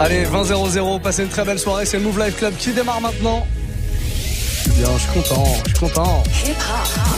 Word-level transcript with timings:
Allez, 0.00 0.24
20-0-0, 0.24 1.00
passez 1.02 1.24
une 1.24 1.28
très 1.28 1.44
belle 1.44 1.58
soirée. 1.58 1.84
C'est 1.84 1.98
le 1.98 2.04
Move 2.04 2.24
Life 2.24 2.38
Club 2.38 2.54
qui 2.56 2.72
démarre 2.72 3.02
maintenant. 3.02 3.46
Bien, 4.68 4.88
je 4.96 5.02
suis 5.02 5.12
content, 5.12 5.44
je 5.66 5.68
suis 5.68 5.78
content. 5.78 6.22
Hip 6.46 6.56
-hop. 6.56 7.10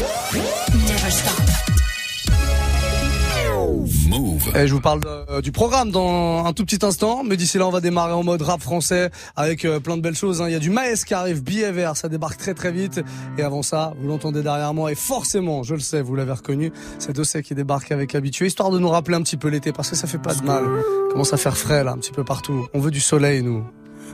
Et 4.54 4.66
je 4.66 4.74
vous 4.74 4.80
parle 4.80 5.00
du 5.42 5.52
programme 5.52 5.90
dans 5.90 6.44
un 6.44 6.52
tout 6.52 6.64
petit 6.64 6.84
instant, 6.84 7.22
mais 7.24 7.36
d'ici 7.36 7.58
là 7.58 7.66
on 7.66 7.70
va 7.70 7.80
démarrer 7.80 8.12
en 8.12 8.22
mode 8.22 8.42
rap 8.42 8.60
français 8.60 9.10
avec 9.36 9.64
euh, 9.64 9.80
plein 9.80 9.96
de 9.96 10.02
belles 10.02 10.16
choses. 10.16 10.42
Hein. 10.42 10.48
Il 10.48 10.52
y 10.52 10.56
a 10.56 10.58
du 10.58 10.70
Maes 10.70 11.04
qui 11.06 11.14
arrive, 11.14 11.42
billet 11.42 11.72
vert, 11.72 11.96
ça 11.96 12.08
débarque 12.08 12.38
très 12.38 12.54
très 12.54 12.72
vite. 12.72 13.00
Et 13.38 13.42
avant 13.42 13.62
ça, 13.62 13.94
vous 14.00 14.08
l'entendez 14.08 14.42
derrière 14.42 14.74
moi 14.74 14.92
et 14.92 14.94
forcément, 14.94 15.62
je 15.62 15.74
le 15.74 15.80
sais, 15.80 16.02
vous 16.02 16.14
l'avez 16.14 16.32
reconnu, 16.32 16.72
c'est 16.98 17.12
Dossé 17.12 17.42
qui 17.42 17.54
débarque 17.54 17.92
avec 17.92 18.14
Habitué, 18.14 18.46
histoire 18.46 18.70
de 18.70 18.78
nous 18.78 18.88
rappeler 18.88 19.16
un 19.16 19.22
petit 19.22 19.36
peu 19.36 19.48
l'été 19.48 19.72
parce 19.72 19.90
que 19.90 19.96
ça 19.96 20.06
fait 20.06 20.18
pas 20.18 20.34
de 20.34 20.42
mal. 20.42 20.64
Commence 21.10 21.32
à 21.32 21.36
faire 21.36 21.56
frais 21.56 21.84
là, 21.84 21.92
un 21.92 21.98
petit 21.98 22.12
peu 22.12 22.24
partout. 22.24 22.66
On 22.74 22.80
veut 22.80 22.90
du 22.90 23.00
soleil 23.00 23.42
nous. 23.42 23.64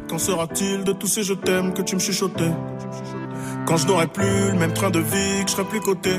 Quand 0.09 0.19
sera-t-il 0.19 0.85
de 0.85 0.93
tous 0.93 1.07
ces 1.07 1.23
je 1.23 1.35
t'aime 1.35 1.75
que 1.75 1.83
tu 1.83 1.95
me 1.97 2.01
chuchotais? 2.01 2.53
Quand 3.67 3.77
je 3.77 3.87
n'aurai 3.87 4.07
plus 4.07 4.53
le 4.53 4.59
même 4.59 4.73
train 4.73 4.91
de 4.91 5.01
vie, 5.01 5.45
que 5.45 5.49
je 5.49 5.53
serai 5.53 5.65
plus 5.65 5.81
coté 5.81 6.19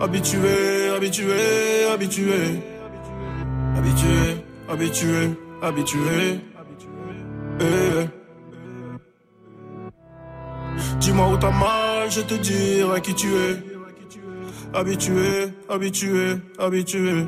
habitué, 0.00 0.90
habitué. 0.94 2.60
Habitué, 3.76 4.44
habitué, 4.68 5.30
habitué. 5.62 6.40
Eh. 7.60 8.06
Dis-moi 11.00 11.28
où 11.28 11.36
t'as 11.36 11.50
mal, 11.50 12.10
je 12.10 12.20
te 12.20 12.34
dirai 12.34 13.00
qui 13.00 13.14
tu 13.14 13.28
es. 13.34 13.56
Habitué, 14.74 15.52
habitué, 15.68 16.38
habitué. 16.58 17.26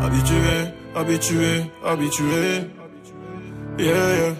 Habitué, 0.00 0.74
habitué, 0.94 1.64
habitué. 1.84 2.64
Yeah. 3.78 4.34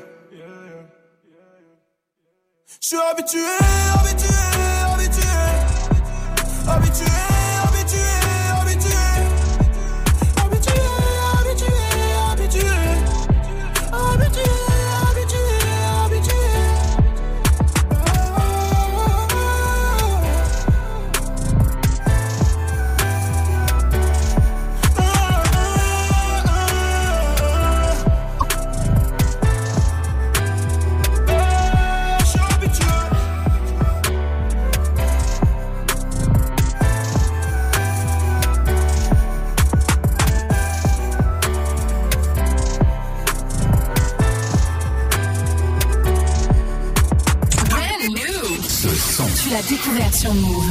Je 2.81 2.89
suis 2.89 2.97
habitué, 2.97 3.41
habitué. 3.95 4.22
Habitué 6.73 7.22
découverte 49.73 50.15
sur 50.15 50.35
Move. 50.35 50.71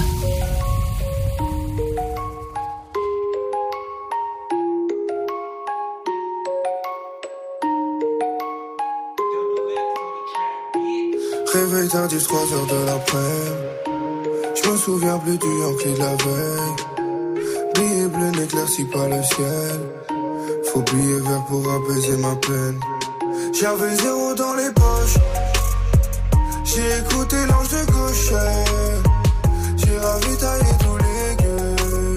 Réveil 11.51 11.89
tardif, 11.89 12.23
3 12.27 12.39
heures 12.53 12.67
de 12.67 12.85
l'après. 12.85 13.17
Je 14.63 14.69
me 14.69 14.77
souviens 14.77 15.17
plus 15.17 15.37
du 15.39 15.47
Yankee 15.47 15.93
de 15.93 15.99
la 15.99 16.15
veille. 16.23 16.75
Billet 17.73 18.07
bleu 18.07 18.29
n'éclaircit 18.39 18.85
pas 18.85 19.07
le 19.07 19.23
ciel. 19.23 19.79
Faut 20.71 20.81
billet 20.81 21.19
vert 21.27 21.43
pour 21.47 21.63
apaiser 21.73 22.17
ma 22.17 22.35
peine. 22.35 22.79
J'avais 23.59 23.95
zéro 23.95 24.35
dans 24.35 24.53
les 24.53 24.71
poches. 24.71 25.40
J'ai 26.73 26.99
écouté 26.99 27.35
l'ange 27.49 27.67
de 27.67 27.91
gauche. 27.91 28.31
J'ai 29.75 29.97
ravitaillé 29.97 30.71
tous 30.79 30.97
les 30.97 31.35
gueux. 31.43 32.15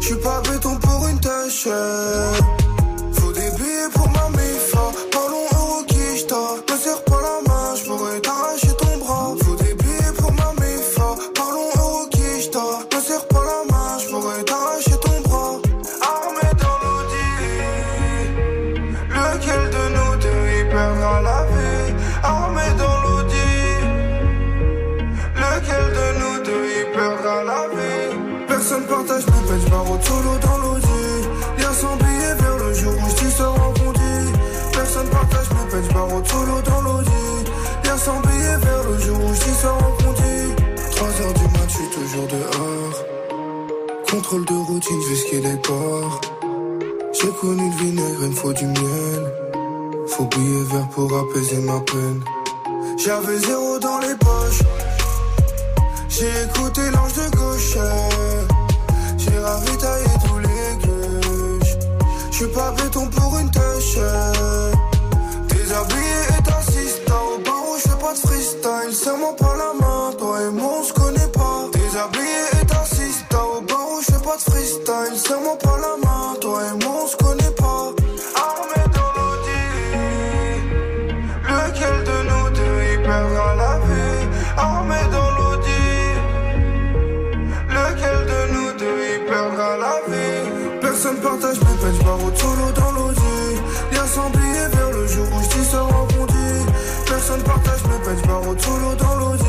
J'suis 0.00 0.20
pas 0.22 0.40
béton 0.42 0.76
pour 0.76 1.08
une 1.08 1.18
tâche. 1.18 1.66
Faut 3.14 3.32
des 3.32 3.50
billets 3.56 3.90
pour 3.92 4.08
ma 4.10 4.28
méfa. 4.36 4.92
Y'a 37.84 37.98
son 37.98 38.20
billet 38.20 38.56
vers 38.62 38.82
le 38.84 38.98
jour 38.98 39.18
où 39.18 39.34
solo 39.34 39.34
dans 39.34 39.34
je 39.34 39.50
ça 39.62 39.72
rebondi. 39.72 40.54
3 40.96 41.08
heures 41.08 41.34
du 41.34 41.44
match, 41.44 41.68
je 41.68 41.74
suis 41.74 41.90
toujours 41.90 42.28
dehors. 42.28 42.96
Contrôle 44.10 44.44
de 44.46 44.54
routine, 44.54 45.02
jusqu'à 45.08 45.40
les 45.40 45.56
ports. 45.56 46.20
J'ai 47.12 47.28
connu 47.40 47.70
le 47.70 47.76
vinaigre, 47.84 48.20
il 48.22 48.28
me 48.28 48.34
faut 48.34 48.52
du 48.52 48.66
miel. 48.66 49.32
Faut 50.08 50.24
bouiller 50.24 50.64
vert 50.64 50.88
pour 50.94 51.10
apaiser 51.16 51.58
ma 51.58 51.80
peine. 51.80 52.22
J'avais 52.98 53.38
zéro 53.38 53.78
dans 53.78 53.98
les 53.98 54.14
poches. 54.16 54.62
J'ai 56.08 56.30
écouté 56.44 56.82
l'ange 56.92 57.14
de 57.14 57.36
gauche. 57.36 57.76
J'ai 59.18 59.38
ravitaillé 59.38 60.06
tous 60.26 60.38
les 60.38 60.86
gueuches. 60.86 61.76
J'suis 62.30 62.48
pas 62.48 62.70
béton 62.72 63.08
pour 63.08 63.38
une 63.38 63.50
tâche. 65.72 65.82
Déshabillé 65.92 66.38
et 66.38 66.42
t'assistant 66.42 66.61
j'pars 98.52 98.58
au 98.58 98.58
solo 98.58 98.94
dans 98.96 99.14
l'audi. 99.16 99.44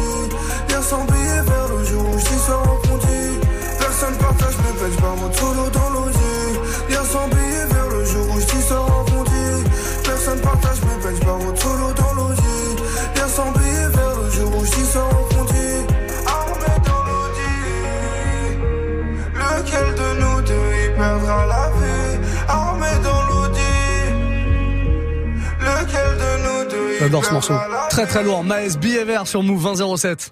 Y'a 0.70 0.82
100 0.82 1.06
billets 1.06 1.42
vers 1.42 1.68
le 1.68 1.86
jour 1.86 2.06
où 2.10 2.20
j'dis 2.20 2.40
ça 2.40 2.56
rebondi. 2.56 3.40
Personne 3.80 4.18
partage 4.18 4.58
mes 4.58 4.80
peines, 4.80 5.00
au 5.26 5.34
solo 5.34 5.70
Ce 27.22 27.32
morceau. 27.32 27.54
Très 27.90 28.08
très 28.08 28.24
lourd. 28.24 28.44
Maes 28.44 28.76
BFR 28.82 29.28
sur 29.28 29.44
Move 29.44 29.76
2007. 29.78 30.32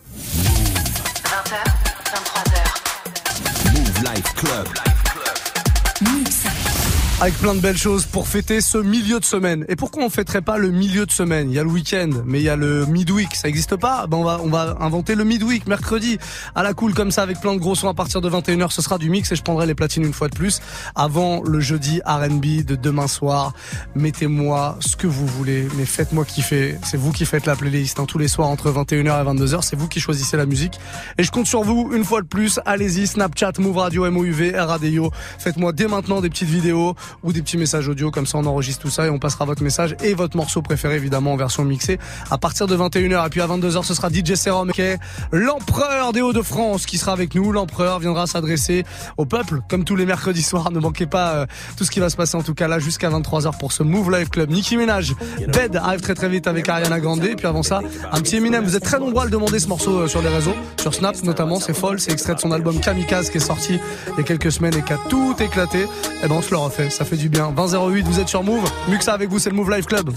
Avec 7.21 7.35
plein 7.35 7.53
de 7.53 7.59
belles 7.59 7.77
choses 7.77 8.07
pour 8.07 8.27
fêter 8.27 8.61
ce 8.61 8.79
milieu 8.79 9.19
de 9.19 9.25
semaine. 9.25 9.63
Et 9.69 9.75
pourquoi 9.75 10.03
on 10.03 10.09
fêterait 10.09 10.41
pas 10.41 10.57
le 10.57 10.71
milieu 10.71 11.05
de 11.05 11.11
semaine? 11.11 11.51
Il 11.51 11.53
y 11.53 11.59
a 11.59 11.63
le 11.63 11.69
week-end, 11.69 12.09
mais 12.25 12.39
il 12.39 12.43
y 12.45 12.49
a 12.49 12.55
le 12.55 12.87
midweek. 12.87 13.35
Ça 13.35 13.47
existe 13.47 13.75
pas? 13.75 14.07
Ben 14.07 14.17
on 14.17 14.23
va 14.23 14.39
on 14.43 14.49
va 14.49 14.75
inventer 14.79 15.13
le 15.13 15.23
midweek 15.23 15.67
mercredi 15.67 16.17
à 16.55 16.63
la 16.63 16.73
cool 16.73 16.95
comme 16.95 17.11
ça 17.11 17.21
avec 17.21 17.39
plein 17.39 17.53
de 17.53 17.59
gros 17.59 17.75
sons 17.75 17.89
à 17.89 17.93
partir 17.93 18.21
de 18.21 18.29
21h. 18.29 18.71
Ce 18.71 18.81
sera 18.81 18.97
du 18.97 19.11
mix 19.11 19.31
et 19.31 19.35
je 19.35 19.43
prendrai 19.43 19.67
les 19.67 19.75
platines 19.75 20.03
une 20.03 20.13
fois 20.13 20.29
de 20.29 20.35
plus 20.35 20.61
avant 20.95 21.43
le 21.43 21.59
jeudi 21.59 22.01
R&B 22.07 22.65
de 22.65 22.75
demain 22.75 23.07
soir. 23.07 23.53
Mettez-moi 23.93 24.79
ce 24.79 24.95
que 24.95 25.05
vous 25.05 25.27
voulez, 25.27 25.67
mais 25.77 25.85
faites-moi 25.85 26.25
kiffer. 26.25 26.79
C'est 26.83 26.97
vous 26.97 27.11
qui 27.11 27.25
faites 27.25 27.45
la 27.45 27.55
playlist 27.55 27.99
hein, 27.99 28.05
tous 28.05 28.17
les 28.17 28.29
soirs 28.29 28.47
entre 28.47 28.71
21h 28.71 29.21
et 29.21 29.43
22h. 29.43 29.61
C'est 29.61 29.75
vous 29.75 29.87
qui 29.87 29.99
choisissez 29.99 30.37
la 30.37 30.47
musique 30.47 30.79
et 31.19 31.23
je 31.23 31.29
compte 31.29 31.45
sur 31.45 31.61
vous 31.61 31.91
une 31.93 32.03
fois 32.03 32.23
de 32.23 32.27
plus. 32.27 32.59
Allez-y, 32.65 33.05
Snapchat, 33.05 33.53
Move 33.59 33.77
Radio, 33.77 34.09
MOUV, 34.09 34.55
RADIO. 34.55 35.11
Faites-moi 35.37 35.71
dès 35.71 35.87
maintenant 35.87 36.19
des 36.19 36.29
petites 36.31 36.49
vidéos 36.49 36.95
ou 37.23 37.33
des 37.33 37.41
petits 37.41 37.57
messages 37.57 37.87
audio 37.87 38.11
comme 38.11 38.25
ça 38.25 38.37
on 38.37 38.45
enregistre 38.45 38.81
tout 38.81 38.89
ça 38.89 39.05
et 39.05 39.09
on 39.09 39.19
passera 39.19 39.45
votre 39.45 39.63
message 39.63 39.95
et 40.03 40.13
votre 40.13 40.37
morceau 40.37 40.61
préféré 40.61 40.95
évidemment 40.95 41.33
en 41.33 41.37
version 41.37 41.63
mixée 41.63 41.99
à 42.29 42.37
partir 42.37 42.67
de 42.67 42.75
21h 42.75 43.25
et 43.25 43.29
puis 43.29 43.41
à 43.41 43.47
22h 43.47 43.83
ce 43.83 43.93
sera 43.93 44.09
DJ 44.09 44.35
Serum 44.35 44.71
qui 44.71 44.81
est 44.81 44.99
l'empereur 45.31 46.13
des 46.13 46.21
Hauts-de-France 46.21 46.85
qui 46.85 46.97
sera 46.97 47.13
avec 47.13 47.35
nous. 47.35 47.51
L'empereur 47.51 47.99
viendra 47.99 48.27
s'adresser 48.27 48.83
au 49.17 49.25
peuple 49.25 49.61
comme 49.69 49.83
tous 49.83 49.95
les 49.95 50.05
mercredis 50.05 50.41
soirs. 50.41 50.71
Ne 50.71 50.79
manquez 50.79 51.05
pas 51.05 51.31
euh, 51.31 51.45
tout 51.77 51.83
ce 51.83 51.91
qui 51.91 51.99
va 51.99 52.09
se 52.09 52.15
passer 52.15 52.35
en 52.35 52.43
tout 52.43 52.53
cas 52.53 52.67
là 52.67 52.79
jusqu'à 52.79 53.09
23h 53.09 53.57
pour 53.57 53.71
ce 53.71 53.83
Move 53.83 54.11
Live 54.11 54.29
Club. 54.29 54.49
Nicki 54.49 54.77
Minaj, 54.77 55.13
Bed 55.47 55.75
arrive 55.75 56.01
très 56.01 56.15
très 56.15 56.29
vite 56.29 56.47
avec 56.47 56.67
Ariana 56.69 56.99
Grande 56.99 57.23
et 57.23 57.35
puis 57.35 57.47
avant 57.47 57.63
ça 57.63 57.81
un 58.11 58.21
petit 58.21 58.37
Eminem. 58.37 58.63
Vous 58.63 58.75
êtes 58.75 58.83
très 58.83 58.99
nombreux 58.99 59.21
à 59.21 59.25
le 59.25 59.31
demander 59.31 59.59
ce 59.59 59.67
morceau 59.67 60.01
euh, 60.01 60.07
sur 60.07 60.21
les 60.21 60.29
réseaux, 60.29 60.55
sur 60.79 60.93
Snap 60.93 61.21
notamment. 61.23 61.59
C'est 61.59 61.73
folle, 61.73 61.99
c'est 61.99 62.11
extrait 62.11 62.35
de 62.35 62.39
son 62.39 62.51
album 62.51 62.79
Kamikaze 62.79 63.29
qui 63.29 63.37
est 63.37 63.41
sorti 63.41 63.79
il 64.07 64.17
y 64.17 64.19
a 64.21 64.23
quelques 64.23 64.51
semaines 64.51 64.75
et 64.75 64.81
qui 64.81 64.93
a 64.93 64.99
tout 65.09 65.35
éclaté. 65.39 65.87
Et 66.23 66.27
ben 66.27 66.35
on 66.35 66.41
se 66.41 66.51
le 66.51 66.57
refait, 66.57 66.89
ça 67.01 67.05
fait 67.05 67.17
du 67.17 67.29
bien. 67.29 67.51
2008, 67.51 68.03
vous 68.03 68.19
êtes 68.19 68.27
sur 68.27 68.43
Move. 68.43 68.63
Muxa 68.87 69.13
avec 69.13 69.27
vous, 69.27 69.39
c'est 69.39 69.49
le 69.49 69.55
Move 69.55 69.71
Live 69.71 69.85
Club. 69.85 70.13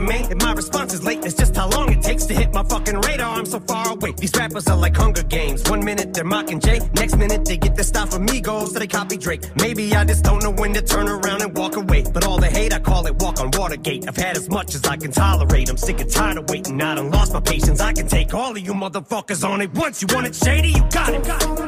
Charlemagne, 0.00 0.32
and 0.32 0.42
my 0.42 0.52
response 0.52 0.94
is 0.94 1.04
late. 1.04 1.24
It's 1.24 1.34
just 1.34 1.54
how 1.54 1.68
long 1.68 1.92
it 1.92 2.02
takes 2.02 2.24
to 2.26 2.34
hit 2.34 2.52
my 2.54 2.62
fucking 2.64 3.00
radar. 3.00 3.38
I'm 3.38 3.46
so 3.46 3.60
far 3.60 3.92
away. 3.92 4.12
These 4.12 4.32
rappers 4.36 4.66
are 4.68 4.76
like 4.76 4.96
Hunger 4.96 5.22
Games. 5.22 5.68
One 5.68 5.84
minute 5.84 6.14
they're 6.14 6.24
mocking 6.24 6.60
Jay, 6.60 6.80
next 6.94 7.16
minute 7.16 7.44
they 7.44 7.56
get 7.56 7.74
their 7.74 7.84
style 7.84 8.06
from 8.06 8.26
Migos, 8.26 8.68
so 8.68 8.78
they 8.78 8.86
copy 8.86 9.16
Drake. 9.16 9.42
Maybe 9.56 9.94
I 9.94 10.04
just 10.04 10.24
don't 10.24 10.42
know 10.42 10.52
when 10.52 10.72
to 10.74 10.82
turn 10.82 11.08
around 11.08 11.42
and 11.42 11.56
walk 11.56 11.76
away. 11.76 12.04
But 12.12 12.24
all 12.26 12.38
the 12.38 12.46
hate, 12.48 12.72
I 12.72 12.78
call 12.78 13.06
it 13.06 13.16
walk 13.16 13.40
on 13.40 13.50
Watergate. 13.52 14.08
I've 14.08 14.16
had 14.16 14.36
as 14.36 14.48
much 14.48 14.74
as 14.74 14.84
I 14.84 14.96
can 14.96 15.12
tolerate. 15.12 15.68
I'm 15.68 15.76
sick 15.76 16.00
and 16.00 16.10
tired 16.10 16.38
of 16.38 16.48
waiting. 16.48 16.80
I 16.80 16.94
done 16.94 17.10
lost 17.10 17.32
my 17.32 17.40
patience. 17.40 17.80
I 17.80 17.92
can 17.92 18.08
take 18.08 18.32
all 18.34 18.52
of 18.52 18.58
you 18.58 18.72
motherfuckers 18.72 19.46
on 19.46 19.60
it 19.60 19.72
once. 19.74 20.02
You 20.02 20.08
want 20.14 20.26
it 20.26 20.34
shady? 20.34 20.70
You 20.70 20.84
got 20.90 21.12
it. 21.12 21.26
Yeah. 21.26 21.59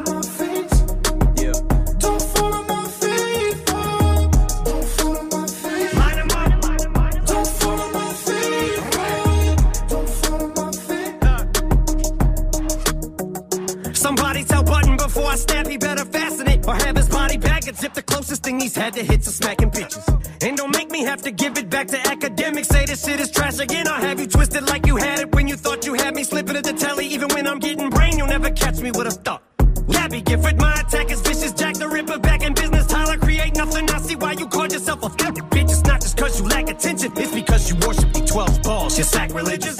I'll 23.93 24.01
have 24.01 24.19
you 24.19 24.25
twisted 24.25 24.67
like 24.67 24.87
you 24.87 24.95
had 24.95 25.19
it 25.19 25.35
when 25.35 25.47
you 25.47 25.55
thought 25.55 25.85
you 25.85 25.93
had 25.93 26.15
me 26.15 26.23
slipping 26.23 26.55
at 26.55 26.63
the 26.63 26.73
telly. 26.73 27.05
Even 27.05 27.29
when 27.29 27.45
I'm 27.45 27.59
getting 27.59 27.91
brain, 27.91 28.17
you'll 28.17 28.25
never 28.25 28.49
catch 28.49 28.79
me 28.79 28.89
with 28.89 29.05
a 29.05 29.11
thought. 29.11 29.43
Gabby 29.87 30.21
Gifford, 30.21 30.57
my 30.59 30.73
attack 30.81 31.11
is 31.11 31.21
vicious. 31.21 31.53
Jack 31.53 31.75
the 31.75 31.87
Ripper 31.87 32.17
back 32.17 32.41
in 32.41 32.55
business. 32.55 32.87
Tyler, 32.87 33.17
create 33.17 33.55
nothing. 33.55 33.87
I 33.91 33.99
see 33.99 34.15
why 34.15 34.31
you 34.31 34.47
called 34.47 34.71
yourself 34.71 35.03
a 35.03 35.09
fucking 35.09 35.45
bitch. 35.51 35.69
It's 35.69 35.83
not 35.83 36.01
just 36.01 36.17
cause 36.17 36.39
you 36.39 36.47
lack 36.47 36.69
attention, 36.69 37.11
it's 37.15 37.35
because 37.35 37.69
you 37.69 37.75
worship 37.85 38.11
the 38.13 38.25
12 38.25 38.63
balls. 38.63 38.97
You're 38.97 39.05
sacrilegious. 39.05 39.77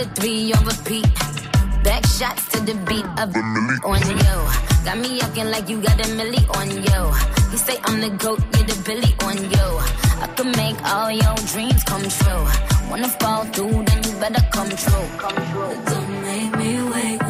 At 0.00 0.16
three 0.16 0.52
on 0.52 0.64
repeat. 0.64 1.06
Back 1.84 2.04
shots 2.06 2.48
to 2.52 2.60
the 2.60 2.74
beat 2.88 3.06
of 3.20 3.34
on 3.84 4.00
you. 4.08 4.36
Got 4.84 4.98
me 4.98 5.20
acting 5.20 5.50
like 5.50 5.68
you 5.68 5.80
got 5.80 5.98
a 6.00 6.08
milli 6.10 6.42
on 6.56 6.70
you. 6.70 7.39
You 7.52 7.58
say 7.58 7.76
I'm 7.84 8.00
the 8.00 8.10
goat, 8.10 8.40
you're 8.54 8.66
the 8.66 8.82
Billy 8.86 9.12
on 9.26 9.36
you. 9.36 9.68
I 10.22 10.26
could 10.36 10.56
make 10.56 10.78
all 10.84 11.10
your 11.10 11.34
dreams 11.52 11.82
come 11.84 12.02
true. 12.02 12.44
Wanna 12.88 13.08
fall 13.08 13.44
through, 13.46 13.84
then 13.84 14.02
you 14.04 14.12
better 14.20 14.44
come 14.52 14.70
true. 14.70 15.08
But 15.20 15.86
don't 15.90 16.22
make 16.22 16.56
me 16.56 16.70
wait 16.92 17.29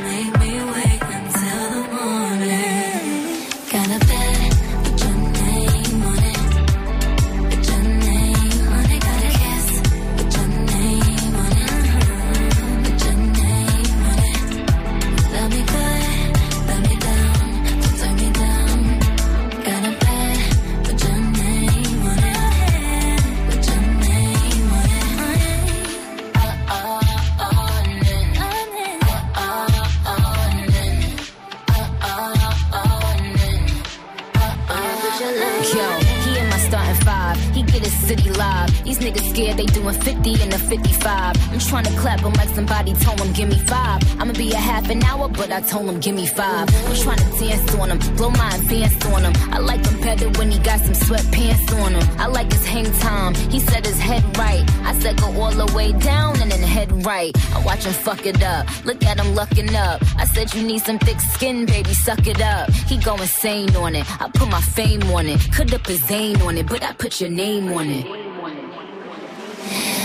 55. 40.61 41.51
I'm 41.51 41.59
trying 41.59 41.85
to 41.85 41.91
clap 41.99 42.19
him 42.21 42.33
like 42.33 42.49
somebody 42.49 42.93
told 42.93 43.19
him, 43.19 43.33
give 43.33 43.49
me 43.49 43.59
five. 43.59 44.01
I'ma 44.19 44.33
be 44.33 44.51
a 44.51 44.57
half 44.57 44.89
an 44.89 45.03
hour, 45.03 45.27
but 45.29 45.51
I 45.51 45.61
told 45.61 45.89
him, 45.89 45.99
give 45.99 46.15
me 46.15 46.25
five. 46.27 46.67
I'm 46.87 46.95
trying 46.95 47.17
to 47.17 47.39
dance 47.39 47.75
on 47.75 47.89
him, 47.91 48.15
blow 48.15 48.29
my 48.31 48.55
advance 48.55 49.05
on 49.07 49.23
him. 49.23 49.33
I 49.51 49.59
like 49.59 49.85
him 49.85 49.99
better 50.01 50.29
when 50.37 50.51
he 50.51 50.59
got 50.59 50.79
some 50.79 50.93
sweatpants 50.93 51.83
on 51.83 51.93
him. 51.93 52.19
I 52.19 52.27
like 52.27 52.51
his 52.51 52.65
hang 52.65 52.91
time. 52.99 53.35
He 53.35 53.59
said 53.59 53.85
his 53.85 53.99
head 53.99 54.23
right. 54.37 54.63
I 54.83 54.97
said 54.99 55.19
go 55.19 55.27
all 55.41 55.51
the 55.51 55.71
way 55.75 55.91
down 55.93 56.41
and 56.41 56.51
then 56.51 56.61
head 56.61 57.05
right. 57.05 57.33
I 57.55 57.63
watch 57.65 57.83
him 57.85 57.93
fuck 57.93 58.25
it 58.25 58.41
up. 58.43 58.65
Look 58.85 59.03
at 59.03 59.19
him 59.19 59.35
lucking 59.35 59.75
up. 59.75 60.01
I 60.17 60.25
said 60.25 60.53
you 60.53 60.63
need 60.63 60.81
some 60.81 60.99
thick 60.99 61.19
skin, 61.19 61.65
baby, 61.65 61.93
suck 61.93 62.25
it 62.27 62.41
up. 62.41 62.71
He 62.71 62.97
go 62.97 63.15
insane 63.15 63.75
on 63.75 63.95
it. 63.95 64.05
I 64.21 64.29
put 64.29 64.49
my 64.49 64.61
fame 64.61 65.03
on 65.17 65.27
it. 65.27 65.39
Could 65.53 65.73
up 65.73 65.85
his 65.85 66.09
name 66.09 66.41
on 66.41 66.57
it, 66.57 66.67
but 66.67 66.83
I 66.83 66.93
put 66.93 67.19
your 67.21 67.29
name 67.29 67.73
on 67.73 67.89
it. 67.89 68.05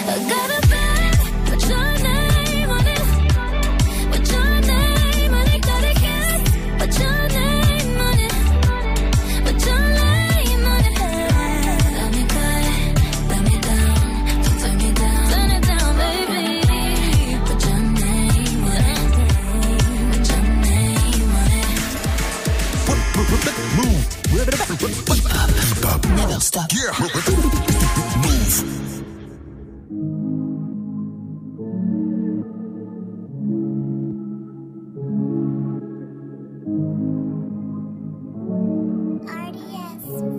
A 0.08 0.16
bag 0.28 0.45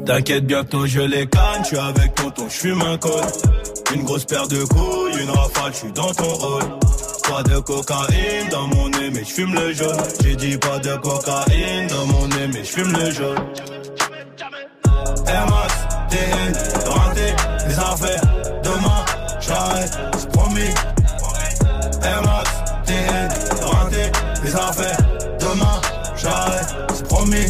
T'inquiète, 0.07 0.45
bientôt 0.45 0.85
je 0.85 1.01
les 1.01 1.27
canne, 1.27 1.63
je 1.63 1.67
suis 1.67 1.77
avec 1.77 2.15
tonton, 2.15 2.45
je 2.47 2.55
fume 2.55 2.81
un 2.81 2.97
col. 2.97 3.25
Une 3.93 4.03
grosse 4.03 4.23
paire 4.23 4.47
de 4.47 4.63
couilles, 4.63 5.21
une 5.21 5.29
rafale, 5.29 5.73
je 5.73 5.77
suis 5.79 5.91
dans 5.91 6.13
ton 6.13 6.33
rôle. 6.33 6.63
Pas 7.29 7.43
de 7.43 7.59
cocaïne 7.59 8.47
dans 8.49 8.67
mon 8.67 8.87
nez, 8.87 9.09
mais 9.13 9.25
je 9.25 9.29
fume 9.33 9.53
le 9.53 9.73
jaune. 9.73 9.97
J'ai 10.23 10.37
dit 10.37 10.57
pas 10.57 10.79
de 10.79 10.95
cocaïne 10.95 11.87
dans 11.89 12.05
mon 12.05 12.25
nez, 12.29 12.47
mais 12.53 12.63
je 12.63 12.69
fume 12.69 12.93
le 12.93 13.11
jaune. 13.11 13.37
Max, 15.25 15.73
TN, 16.09 16.89
rentré, 16.89 17.35
les 17.67 17.77
affaires. 17.77 18.21
Demain, 18.63 19.05
j'arrête, 19.41 19.91
c'est 20.17 20.31
promis. 20.31 20.73
Max, 22.23 22.49
TN, 22.85 23.29
rentré, 23.61 24.11
les 24.41 24.55
affaires. 24.55 24.97
Demain, 25.41 25.81
j'arrête, 26.15 26.75
c'est 26.93 27.07
promis. 27.07 27.49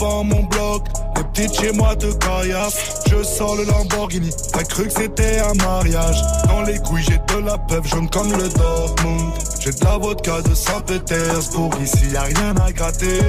devant 0.00 0.24
mon 0.24 0.42
bloc, 0.44 0.84
les 1.16 1.24
petites 1.24 1.60
chez 1.60 1.72
moi 1.72 1.94
de 1.94 2.10
caillasse, 2.12 3.02
je 3.10 3.22
sors 3.22 3.56
le 3.56 3.64
Lamborghini, 3.64 4.30
t'as 4.52 4.64
cru 4.64 4.84
que 4.84 4.92
c'était 4.92 5.40
un 5.40 5.52
mariage, 5.54 6.16
dans 6.48 6.62
les 6.62 6.78
couilles 6.78 7.02
j'ai 7.02 7.18
de 7.18 7.44
la 7.44 7.58
peuple 7.58 7.86
jaune 7.88 8.08
comme 8.08 8.32
le 8.32 8.48
Dortmund, 8.48 9.32
j'ai 9.60 9.72
de 9.72 9.84
la 9.84 9.98
vodka 9.98 10.40
de 10.40 10.54
Saint-Pétersbourg, 10.54 11.70
ici 11.82 12.12
y 12.12 12.16
a 12.16 12.22
rien 12.22 12.54
à 12.66 12.72
gratter, 12.72 13.20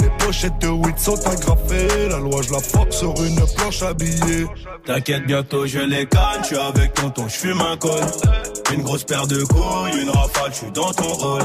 les 0.00 0.24
pochettes 0.24 0.58
de 0.60 0.68
weed 0.68 0.98
sont 0.98 1.20
agrafées, 1.26 2.08
la 2.08 2.18
loi 2.18 2.40
je 2.42 2.52
la 2.52 2.60
force 2.60 2.96
sur 2.96 3.14
une 3.22 3.40
planche 3.56 3.82
habillée. 3.82 4.46
T'inquiète 4.86 5.26
bientôt 5.26 5.66
je 5.66 5.80
les 5.80 6.06
canne, 6.06 6.40
je 6.42 6.46
suis 6.46 6.56
avec 6.56 6.94
tonton, 6.94 7.24
je 7.28 7.34
fume 7.34 7.60
un 7.60 7.76
col. 7.76 8.00
Une 8.72 8.82
grosse 8.82 9.04
paire 9.04 9.26
de 9.26 9.42
couilles, 9.44 10.02
une 10.02 10.10
rafale, 10.10 10.50
je 10.50 10.56
suis 10.56 10.70
dans 10.72 10.92
ton 10.92 11.12
rôle. 11.12 11.42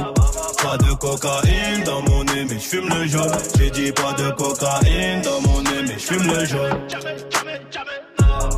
Pas 0.63 0.77
de 0.77 0.93
cocaïne 0.93 1.83
dans 1.85 2.01
mon 2.03 2.23
nez, 2.23 2.45
mais 2.49 2.55
je 2.55 2.59
fume 2.59 2.89
le 2.89 3.07
jaune. 3.07 3.31
J'ai 3.57 3.69
dit 3.71 3.91
pas 3.91 4.13
de 4.13 4.29
cocaïne 4.31 4.60
dans 4.61 5.41
mon 5.41 5.61
nez, 5.63 5.81
mais 5.87 5.93
je 5.93 6.13
fume 6.13 6.27
le 6.27 6.45
jaune. 6.45 6.77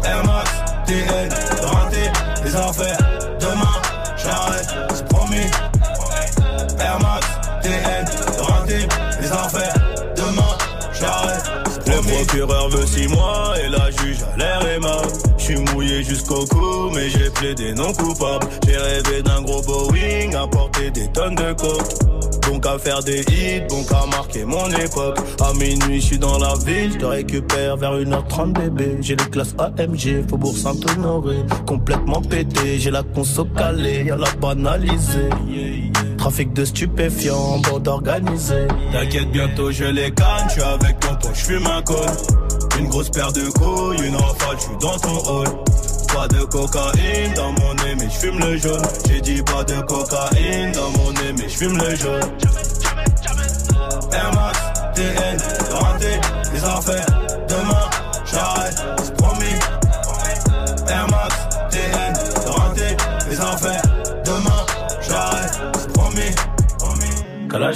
Air 0.03 0.25
Max, 0.25 0.51
TN, 0.85 1.29
raté, 1.61 2.11
les 2.43 2.55
affaires. 2.55 2.97
Demain, 3.39 3.81
j'arrête, 4.17 4.67
c'est 4.93 5.07
promis. 5.07 5.49
Air 6.79 6.99
Max, 6.99 7.25
TN, 7.61 8.05
raté, 8.37 8.87
les 9.21 9.31
affaires. 9.31 9.73
Demain, 10.17 10.57
j'arrête. 10.91 11.43
Le 11.87 12.01
procureur 12.01 12.69
veut 12.69 12.85
six 12.85 13.07
mois 13.07 13.53
et 13.63 13.69
la 13.69 13.89
juge 13.91 14.17
a 14.33 14.37
l'air 14.37 14.67
aimable. 14.67 15.07
Je 15.37 15.43
suis 15.43 15.57
mouillé 15.57 16.03
jusqu'au 16.03 16.45
cou, 16.47 16.89
mais 16.93 17.09
j'ai 17.09 17.29
plaidé 17.29 17.73
non 17.73 17.93
coupable. 17.93 18.45
J'ai 18.67 18.77
rêvé 18.77 19.21
d'un 19.21 19.41
gros 19.41 19.61
Boeing, 19.61 20.33
à 20.33 20.47
porter 20.47 20.91
des 20.91 21.09
tonnes 21.13 21.35
de 21.35 21.53
coke. 21.53 22.32
Donc 22.47 22.65
à 22.65 22.77
faire 22.77 23.01
des 23.03 23.21
hits, 23.21 23.61
donc 23.69 23.91
à 23.91 24.05
marquer 24.07 24.45
mon 24.45 24.67
époque. 24.69 25.17
À 25.41 25.53
minuit, 25.53 26.01
je 26.01 26.05
suis 26.05 26.19
dans 26.19 26.37
la 26.37 26.53
ville, 26.65 26.91
je 26.93 26.97
te 26.97 27.05
récupère 27.05 27.77
vers 27.77 27.93
1h30 27.93 28.53
bébé. 28.53 28.97
J'ai 29.01 29.15
les 29.15 29.25
classes 29.25 29.55
AMG, 29.57 30.27
Faubourg 30.29 30.55
Saint-Honoré. 30.57 31.37
Complètement 31.65 32.21
pété, 32.21 32.79
j'ai 32.79 32.91
la 32.91 33.03
conso 33.03 33.45
calée, 33.45 34.03
y'a 34.05 34.15
la 34.15 34.29
banalisée. 34.41 35.29
Trafic 36.17 36.53
de 36.53 36.65
stupéfiants, 36.65 37.59
bande 37.59 37.87
organisée. 37.87 38.67
T'inquiète, 38.91 39.31
bientôt 39.31 39.71
je 39.71 39.85
les 39.85 40.11
canne, 40.11 40.47
je 40.47 40.53
suis 40.53 40.61
avec 40.61 40.99
tonton, 40.99 41.29
je 41.33 41.45
fume 41.45 41.67
un 41.67 41.81
col. 41.81 41.97
Une 42.79 42.87
grosse 42.87 43.09
paire 43.09 43.31
de 43.31 43.41
couilles, 43.51 44.07
une 44.07 44.15
rafale, 44.15 44.57
je 44.57 44.63
suis 44.63 44.77
dans 44.81 44.97
ton 44.97 45.31
hall. 45.31 45.47
Pas 46.13 46.27
de 46.27 46.43
cocaïne 46.45 47.33
dans 47.35 47.51
mon 47.53 47.73
nez, 47.73 47.95
mais 47.97 48.09
je 48.09 48.17
fume 48.19 48.39
le 48.39 48.57
jaune. 48.57 48.81
J'ai 49.07 49.21
dit 49.21 49.41
pas 49.41 49.63
de 49.63 49.81
cocaïne 49.81 50.71
dans 50.71 50.89
mon 50.91 51.11
nez, 51.11 51.33
mais 51.37 51.49
je 51.49 51.57
fume 51.57 51.77
le 51.77 51.95
jaune. 51.95 52.21
Air 54.11 54.31
Max, 54.33 54.59
TN, 54.95 55.37
raté, 55.71 56.19
les 56.53 56.63
affaires. 56.63 57.12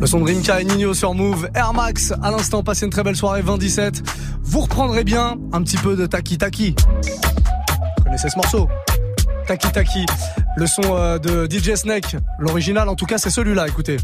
Le 0.00 0.06
son 0.06 0.20
de 0.20 0.24
Rimka 0.24 0.60
et 0.60 0.64
Nino 0.64 0.92
sur 0.94 1.14
Move. 1.14 1.48
Air 1.54 1.72
Max, 1.72 2.12
à 2.22 2.30
l'instant, 2.30 2.62
passez 2.62 2.84
une 2.84 2.90
très 2.90 3.02
belle 3.02 3.16
soirée 3.16 3.42
2017. 3.42 4.02
Vous 4.42 4.60
reprendrez 4.60 5.04
bien 5.04 5.36
un 5.52 5.62
petit 5.62 5.76
peu 5.76 5.96
de 5.96 6.06
Taki 6.06 6.38
Taki. 6.38 6.74
Vous 7.98 8.04
connaissez 8.04 8.28
ce 8.28 8.36
morceau 8.36 8.68
Taki 9.46 9.70
Taki. 9.72 10.06
Le 10.56 10.66
son 10.66 10.82
euh, 10.96 11.18
de 11.18 11.48
DJ 11.50 11.74
Snake. 11.74 12.16
L'original, 12.38 12.88
en 12.88 12.94
tout 12.94 13.06
cas, 13.06 13.18
c'est 13.18 13.30
celui-là, 13.30 13.68
écoutez. 13.68 13.96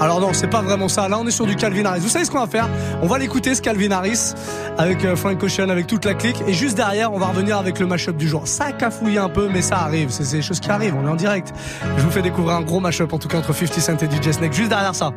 Alors 0.00 0.20
non, 0.20 0.32
c'est 0.32 0.46
pas 0.46 0.62
vraiment 0.62 0.88
ça. 0.88 1.08
Là, 1.08 1.18
on 1.18 1.26
est 1.26 1.32
sur 1.32 1.46
du 1.46 1.56
Calvin 1.56 1.84
Harris. 1.84 2.00
Vous 2.00 2.08
savez 2.08 2.24
ce 2.24 2.30
qu'on 2.30 2.38
va 2.38 2.46
faire? 2.46 2.68
On 3.02 3.06
va 3.06 3.18
l'écouter, 3.18 3.54
ce 3.54 3.62
Calvin 3.62 3.90
Harris, 3.90 4.32
avec 4.76 5.04
euh, 5.04 5.16
Frank 5.16 5.42
Ocean, 5.42 5.68
avec 5.70 5.86
toute 5.86 6.04
la 6.04 6.14
clique. 6.14 6.42
Et 6.46 6.52
juste 6.52 6.76
derrière, 6.76 7.12
on 7.12 7.18
va 7.18 7.26
revenir 7.26 7.58
avec 7.58 7.78
le 7.80 7.86
mashup 7.86 8.16
du 8.16 8.28
jour. 8.28 8.46
Ça 8.46 8.66
a 8.66 8.72
cafouillé 8.72 9.18
un 9.18 9.28
peu, 9.28 9.48
mais 9.48 9.62
ça 9.62 9.78
arrive. 9.78 10.10
C'est 10.10 10.30
des 10.36 10.42
choses 10.42 10.60
qui 10.60 10.70
arrivent. 10.70 10.94
On 10.96 11.06
est 11.06 11.10
en 11.10 11.16
direct. 11.16 11.52
Je 11.96 12.02
vous 12.02 12.10
fais 12.10 12.22
découvrir 12.22 12.56
un 12.56 12.62
gros 12.62 12.80
mashup, 12.80 13.12
en 13.12 13.18
tout 13.18 13.28
cas, 13.28 13.38
entre 13.38 13.52
50 13.52 13.80
Cent 13.80 14.02
et 14.02 14.06
DJ 14.06 14.32
Snake. 14.32 14.52
Juste 14.52 14.68
derrière 14.68 14.94
ça. 14.94 15.12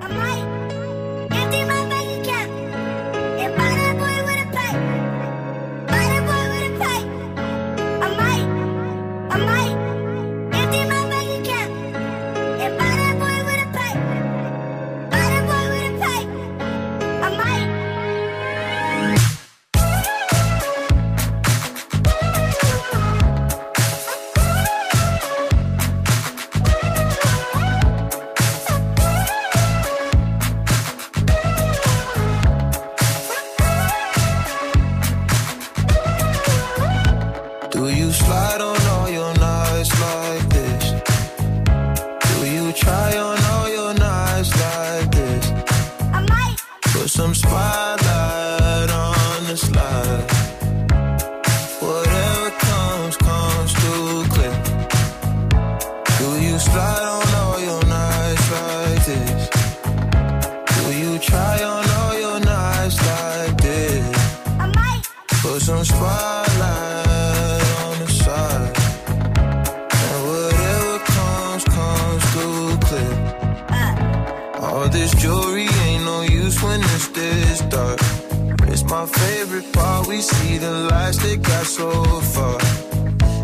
See 80.21 80.60
the 80.60 80.69
lights 80.69 81.17
that 81.23 81.41
got 81.41 81.65
so 81.65 81.89
far. 82.34 82.57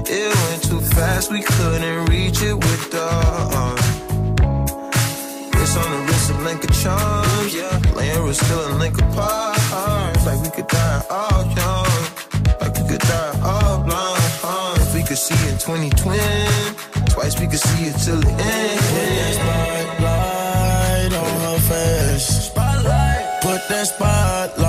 It 0.06 0.30
went 0.30 0.62
too 0.64 0.80
fast, 0.94 1.32
we 1.32 1.42
couldn't 1.42 2.06
reach 2.06 2.44
it 2.44 2.54
with 2.54 2.92
the 2.92 3.02
arm. 3.02 3.78
It's 5.58 5.76
on 5.76 5.90
the 5.90 6.02
wrist 6.06 6.30
of 6.30 6.44
link 6.44 6.64
of 6.64 6.72
charms, 6.80 7.56
yeah. 7.56 7.82
Laying 7.96 8.24
we're 8.24 8.34
still 8.34 8.62
a 8.62 8.78
link 8.78 8.96
apart. 9.02 9.58
Like 10.24 10.40
we 10.44 10.52
could 10.52 10.68
die 10.68 11.02
all 11.10 11.46
young. 11.58 12.04
Like 12.62 12.76
we 12.78 12.84
could 12.90 13.02
die 13.02 13.40
all 13.42 13.82
blind. 13.82 14.22
huh? 14.46 14.78
If 14.78 14.94
we 14.94 15.02
could 15.02 15.18
see 15.18 15.42
in 15.50 15.58
2020, 15.58 16.22
twice 17.10 17.40
we 17.40 17.48
could 17.48 17.60
see 17.60 17.86
it 17.90 17.98
till 18.06 18.22
the 18.22 18.30
end. 18.30 18.80
Put 18.86 19.10
that 19.18 19.34
Spotlight 19.98 21.14
on 21.26 21.42
her 21.42 21.60
face. 21.70 22.28
Spotlight. 22.52 23.42
Put 23.42 23.62
that 23.68 23.88
spotlight 23.88 24.67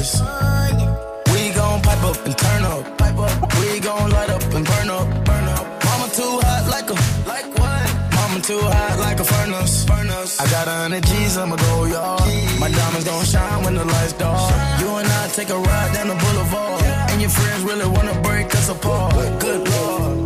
We 0.00 1.52
gon' 1.52 1.82
pipe 1.82 2.02
up 2.02 2.16
and 2.24 2.38
turn 2.38 2.64
up. 2.64 2.96
Pipe 2.96 3.18
up. 3.18 3.54
We 3.60 3.80
gon' 3.80 4.08
light 4.10 4.30
up 4.30 4.42
and 4.54 4.64
burn 4.64 4.88
up. 4.88 5.06
Burn 5.26 5.44
up. 5.44 5.84
Mama 5.84 6.08
too 6.16 6.40
hot 6.40 6.64
like 6.70 6.88
a 6.88 6.96
like 7.28 7.44
what? 7.58 7.86
Mama 8.14 8.40
too 8.40 8.60
hot 8.60 8.98
like 8.98 9.20
a 9.20 9.24
furnace. 9.24 9.86
us. 9.90 10.40
I 10.40 10.46
got 10.50 10.68
a 10.68 10.70
hundred 10.70 11.04
G's, 11.04 11.36
I'ma 11.36 11.56
go 11.56 11.84
yard. 11.84 12.22
My 12.58 12.70
diamonds 12.70 13.04
gon' 13.04 13.26
shine 13.26 13.62
when 13.62 13.74
the 13.74 13.84
lights 13.84 14.14
dark. 14.14 14.80
You 14.80 14.88
and 14.88 15.06
I 15.06 15.28
take 15.28 15.50
a 15.50 15.58
ride 15.58 15.92
down 15.92 16.08
the 16.08 16.14
boulevard. 16.14 16.82
And 17.10 17.20
your 17.20 17.30
friends 17.30 17.62
really 17.64 17.86
wanna 17.86 18.18
break 18.22 18.54
us 18.54 18.70
apart. 18.70 19.12
Good 19.38 19.68
lord. 19.68 20.19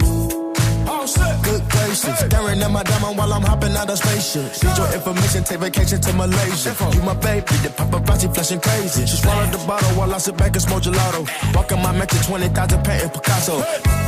Good 1.45 1.63
gracious. 1.71 2.19
Staring 2.19 2.63
at 2.63 2.71
my 2.71 2.83
diamond 2.83 3.19
while 3.19 3.33
I'm 3.33 3.43
hopping 3.43 3.77
out 3.77 3.91
of 3.91 3.99
spaceship. 3.99 4.49
Need 4.65 4.77
your 4.77 4.93
information, 4.93 5.45
take 5.45 5.61
vacation 5.61 6.01
to 6.01 6.13
Malaysia. 6.15 6.73
You 6.93 7.03
my 7.03 7.15
baby, 7.15 7.55
the 7.63 7.71
paparazzi 7.71 8.33
flashing 8.33 8.61
crazy. 8.61 9.07
She 9.07 9.17
swallowed 9.17 9.53
the 9.53 9.59
bottle 9.67 9.91
while 9.99 10.15
I 10.15 10.19
sit 10.19 10.37
back 10.37 10.53
and 10.53 10.63
smoke 10.63 10.83
gelato. 10.83 11.29
Walking 11.55 11.83
my 11.83 11.93
mentor, 11.93 12.19
20,000 12.25 12.83
patent 12.85 13.13
Picasso. 13.15 13.61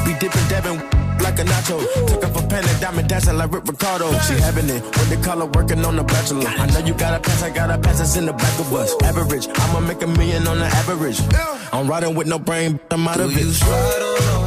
Be 0.04 0.12
dipping, 0.18 0.48
dabbing 0.48 0.78
like 1.20 1.38
a 1.38 1.44
nacho. 1.44 1.78
Took 2.08 2.24
off 2.24 2.44
a 2.44 2.46
pen 2.46 2.64
and 2.64 2.80
diamond 2.80 3.08
dancing 3.08 3.36
like 3.36 3.52
Rick 3.52 3.64
Ricardo. 3.66 4.10
She 4.20 4.34
having 4.34 4.68
it 4.70 4.82
with 4.82 5.10
the 5.10 5.18
color 5.24 5.46
working 5.46 5.84
on 5.84 5.96
the 5.96 6.04
bachelor. 6.04 6.46
I 6.46 6.66
know 6.66 6.80
you 6.80 6.94
got 6.94 7.14
a 7.14 7.20
pass, 7.20 7.42
I 7.42 7.50
got 7.50 7.70
a 7.70 7.78
pass 7.78 7.98
that's 7.98 8.16
in 8.16 8.26
the 8.26 8.32
back 8.32 8.58
of 8.58 8.72
us. 8.72 8.94
Average, 9.02 9.48
I'ma 9.54 9.80
make 9.80 10.02
a 10.02 10.06
million 10.06 10.46
on 10.46 10.58
the 10.58 10.66
average. 10.66 11.20
I'm 11.72 11.86
riding 11.88 12.14
with 12.14 12.26
no 12.26 12.38
brain, 12.38 12.80
I'm 12.90 13.06
out 13.08 13.20
of 13.20 13.30
it. 13.32 14.45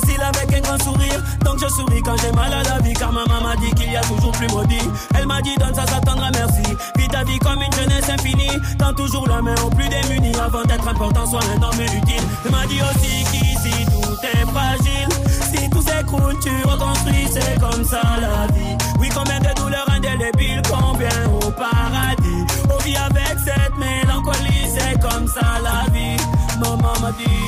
Facile 0.00 0.20
avec 0.22 0.52
un 0.56 0.60
grand 0.60 0.82
sourire. 0.82 1.22
Donc 1.44 1.58
je 1.58 1.68
souris 1.68 2.02
quand 2.02 2.16
j'ai 2.20 2.32
mal 2.32 2.52
à 2.52 2.62
la 2.62 2.78
vie, 2.80 2.92
car 2.94 3.12
maman 3.12 3.40
m'a 3.42 3.56
dit 3.56 3.70
qu'il 3.74 3.90
y 3.90 3.96
a 3.96 4.02
toujours 4.02 4.32
plus 4.32 4.48
maudit. 4.48 4.88
Elle 5.14 5.26
m'a 5.26 5.40
dit 5.42 5.54
donne 5.58 5.74
ça, 5.74 5.86
ça 5.86 6.00
t'endra 6.00 6.30
merci. 6.32 6.62
Vis 6.96 7.08
ta 7.08 7.24
vie 7.24 7.38
comme 7.38 7.60
une 7.62 7.72
jeunesse 7.72 8.08
infinie. 8.08 8.58
Tends 8.78 8.92
toujours 8.92 9.26
la 9.28 9.40
main 9.42 9.54
aux 9.64 9.70
plus 9.70 9.88
démunis 9.88 10.36
avant 10.36 10.64
d'être 10.64 10.86
important, 10.86 11.26
sois 11.26 11.40
un 11.56 11.62
homme 11.62 11.80
utile. 11.80 12.22
Elle 12.44 12.50
m'a 12.50 12.66
dit 12.66 12.80
aussi 12.82 13.24
qu'ici 13.32 13.86
tout 13.86 14.16
est 14.22 14.46
fragile. 14.46 15.08
Si 15.50 15.70
tout 15.70 15.82
s'écroule, 15.82 16.36
tu 16.42 16.50
reconstruis, 16.68 17.28
c'est 17.32 17.58
comme 17.60 17.84
ça 17.84 18.02
la 18.20 18.52
vie. 18.52 18.76
Oui, 18.98 19.08
combien 19.14 19.40
de 19.40 19.54
douleurs 19.54 19.88
indélébiles, 19.88 20.62
combien 20.68 21.08
au 21.40 21.50
paradis. 21.50 22.44
On 22.68 22.78
vit 22.82 22.96
avec 22.96 23.36
cette 23.44 23.76
mélancolie, 23.78 24.68
c'est 24.76 25.00
comme 25.00 25.26
ça 25.26 25.46
la 25.62 25.90
vie. 25.92 26.16
Maman 26.60 26.92
m'a 27.00 27.12
dit, 27.12 27.46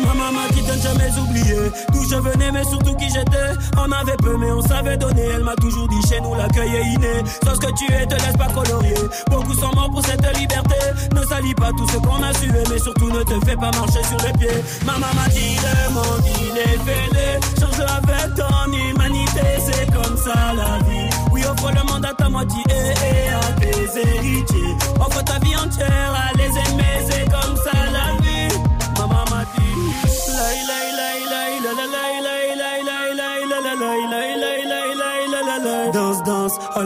Maman 0.04 0.32
m'a 0.32 0.48
de 0.48 0.76
ne 0.76 0.82
jamais 0.82 1.18
oublier 1.18 1.70
d'où 1.92 2.04
je 2.08 2.16
venais, 2.16 2.50
mais 2.52 2.64
surtout 2.64 2.94
qui 2.94 3.08
j'étais. 3.08 3.50
On 3.76 3.90
avait 3.92 4.16
peu, 4.22 4.36
mais 4.36 4.50
on 4.52 4.62
savait 4.62 4.96
donner. 4.96 5.24
Elle 5.34 5.44
m'a 5.44 5.54
toujours 5.56 5.88
chez 6.11 6.20
nous 6.20 6.35
l'accueil 6.35 6.75
est 6.75 6.87
inné. 6.94 7.14
Sauf 7.44 7.55
ce 7.55 7.61
que 7.61 7.73
tu 7.79 7.92
es, 7.92 8.07
te 8.07 8.14
laisse 8.14 8.37
pas 8.37 8.49
colorier. 8.53 8.94
Beaucoup 9.31 9.55
sont 9.55 9.73
morts 9.75 9.90
pour 9.90 10.05
cette 10.05 10.27
liberté. 10.38 10.77
Ne 11.14 11.23
salis 11.25 11.55
pas 11.55 11.70
tout 11.70 11.87
ce 11.88 11.99
qu'on 11.99 12.23
a 12.23 12.33
sué, 12.35 12.62
mais 12.70 12.79
surtout 12.79 13.11
ne 13.11 13.23
te 13.23 13.46
fais 13.46 13.57
pas 13.57 13.70
marcher 13.70 14.03
sur 14.03 14.18
les 14.27 14.33
pieds. 14.38 14.61
Maman 14.85 15.12
m'a 15.14 15.29
dit 15.29 15.57
le 15.64 15.94
monde 15.94 16.25
il 16.27 16.59
est 16.59 16.79
fêlé. 16.87 17.29
Change 17.61 17.81
avec 17.81 18.35
ton 18.35 18.73
humanité, 18.73 19.46
c'est 19.66 19.87
comme 19.92 20.16
ça 20.16 20.53
la 20.55 20.79
vie. 20.88 21.11
Oui, 21.31 21.42
offre 21.44 21.70
le 21.70 21.92
monde 21.92 22.05
à 22.05 22.14
ta 22.14 22.29
moitié 22.29 22.62
et 22.68 23.29
à 23.33 23.53
tes 23.61 24.01
héritiers. 24.01 24.75
Offre 24.99 25.23
ta 25.23 25.38
vie 25.38 25.57
entière 25.57 26.12
à 26.27 26.37
les 26.37 26.51
aimer, 26.64 26.96
c'est 27.09 27.25
comme 27.31 27.57
ça 27.57 27.89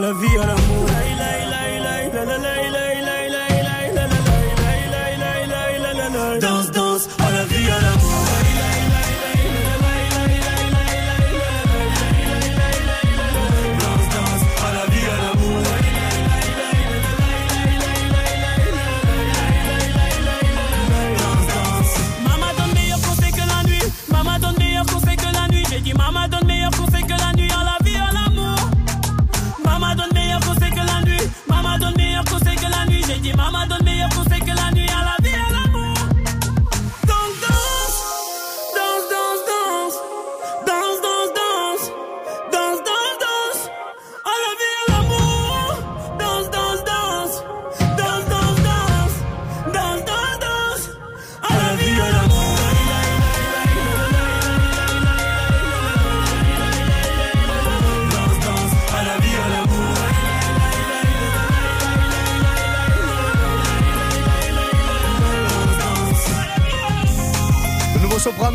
la 0.05 0.13
vie, 0.13 0.37
à 0.37 0.45
l'amour. 0.45 0.94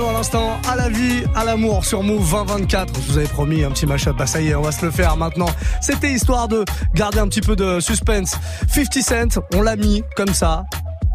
À 0.09 0.13
l'instant, 0.13 0.59
à 0.69 0.77
la 0.77 0.89
vie, 0.89 1.25
à 1.35 1.45
l'amour 1.45 1.85
sur 1.85 2.03
Move 2.03 2.31
2024. 2.31 2.95
Je 2.95 3.13
vous 3.13 3.19
avais 3.19 3.27
promis 3.27 3.65
un 3.65 3.71
petit 3.71 3.87
mashup, 3.87 4.17
bah 4.17 4.27
ça 4.27 4.41
y 4.41 4.49
est, 4.49 4.55
on 4.55 4.63
va 4.63 4.73
se 4.73 4.85
le 4.85 4.91
faire 4.91 5.17
maintenant. 5.17 5.49
C'était 5.81 6.13
histoire 6.13 6.49
de 6.49 6.65
garder 6.95 7.19
un 7.19 7.29
petit 7.29 7.41
peu 7.41 7.57
de 7.57 7.81
suspense. 7.81 8.37
50 8.69 9.03
Cent, 9.03 9.43
on 9.55 9.63
l'a 9.63 9.77
mis 9.77 10.03
comme 10.17 10.33
ça. 10.33 10.65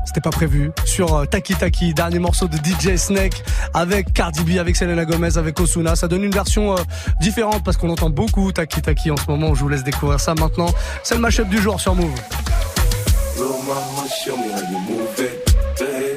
C'était 0.05 0.21
pas 0.21 0.29
prévu. 0.29 0.71
Sur 0.85 1.15
euh, 1.15 1.25
Taki 1.25 1.55
Taki, 1.55 1.93
dernier 1.93 2.19
morceau 2.19 2.47
de 2.47 2.57
DJ 2.57 2.95
Snake 2.95 3.43
avec 3.73 4.13
Cardi 4.13 4.43
B, 4.43 4.59
avec 4.59 4.75
Selena 4.75 5.05
Gomez, 5.05 5.37
avec 5.37 5.59
Osuna. 5.59 5.95
Ça 5.95 6.07
donne 6.07 6.23
une 6.23 6.31
version 6.31 6.73
euh, 6.73 6.81
différente 7.19 7.63
parce 7.63 7.77
qu'on 7.77 7.89
entend 7.89 8.09
beaucoup 8.09 8.51
Taki 8.51 8.81
Taki 8.81 9.11
en 9.11 9.17
ce 9.17 9.25
moment. 9.27 9.55
Je 9.55 9.61
vous 9.61 9.69
laisse 9.69 9.83
découvrir 9.83 10.19
ça 10.19 10.35
maintenant. 10.35 10.69
C'est 11.03 11.15
le 11.15 11.21
mashup 11.21 11.49
du 11.49 11.59
jour 11.59 11.81
sur 11.81 11.95
Move. 11.95 12.13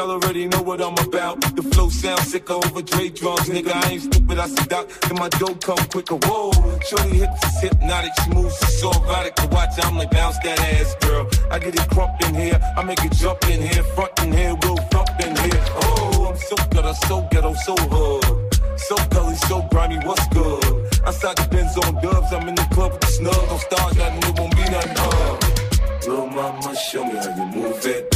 Y'all 0.00 0.12
already 0.12 0.48
know 0.48 0.62
what 0.62 0.80
I'm 0.80 0.96
about. 1.06 1.42
The 1.56 1.62
flow 1.62 1.90
sounds 1.90 2.32
sick 2.32 2.50
over 2.50 2.80
Dre 2.80 3.10
drums, 3.10 3.50
nigga. 3.50 3.74
I 3.84 3.90
ain't 3.90 4.02
stupid, 4.02 4.38
I 4.38 4.46
see 4.46 4.64
doc. 4.64 4.88
And 5.10 5.18
my 5.18 5.28
dough 5.28 5.54
come 5.56 5.84
quicker. 5.92 6.16
Whoa, 6.24 6.52
shorty 6.88 7.18
hips 7.18 7.44
is 7.44 7.60
hypnotic. 7.60 8.12
She 8.24 8.30
moves 8.30 8.56
so 8.80 8.90
erotic 8.92 9.34
to 9.34 9.46
watch. 9.48 9.76
I'm 9.84 9.98
like 9.98 10.10
bounce 10.10 10.38
that 10.38 10.58
ass, 10.58 10.96
girl. 11.02 11.28
I 11.50 11.58
get 11.58 11.74
it 11.74 11.86
crump 11.90 12.18
in 12.22 12.34
here. 12.34 12.58
I 12.78 12.82
make 12.82 13.04
it 13.04 13.12
jump 13.12 13.44
in 13.50 13.60
here, 13.60 13.82
front 13.92 14.18
in 14.22 14.32
here, 14.32 14.56
we'll 14.62 14.78
thump 14.88 15.10
in 15.20 15.36
here. 15.36 15.64
Oh, 15.84 16.28
I'm 16.30 16.36
so 16.48 16.56
I'm 16.56 16.94
so 16.94 17.28
ghetto, 17.30 17.52
so 17.52 17.76
hood. 17.76 18.56
So 18.78 18.96
gully, 19.10 19.34
so 19.34 19.68
grimy, 19.70 19.98
what's 20.06 20.26
good? 20.28 20.64
Outside 21.04 21.36
the 21.36 21.46
Benz 21.50 21.76
on 21.76 22.02
dubs, 22.02 22.32
I'm 22.32 22.48
in 22.48 22.54
the 22.54 22.66
club 22.72 22.92
with 22.92 23.02
the 23.02 23.06
snug. 23.06 23.34
Don't 23.34 23.60
start 23.60 23.96
nothing, 23.98 24.30
it 24.30 24.38
won't 24.40 24.56
be 24.56 24.62
nothing. 24.62 24.96
Uh. 24.96 26.08
Little 26.08 26.26
mama, 26.28 26.74
show 26.74 27.04
me 27.04 27.16
how 27.16 27.36
you 27.36 27.44
move 27.54 27.84
it. 27.84 28.09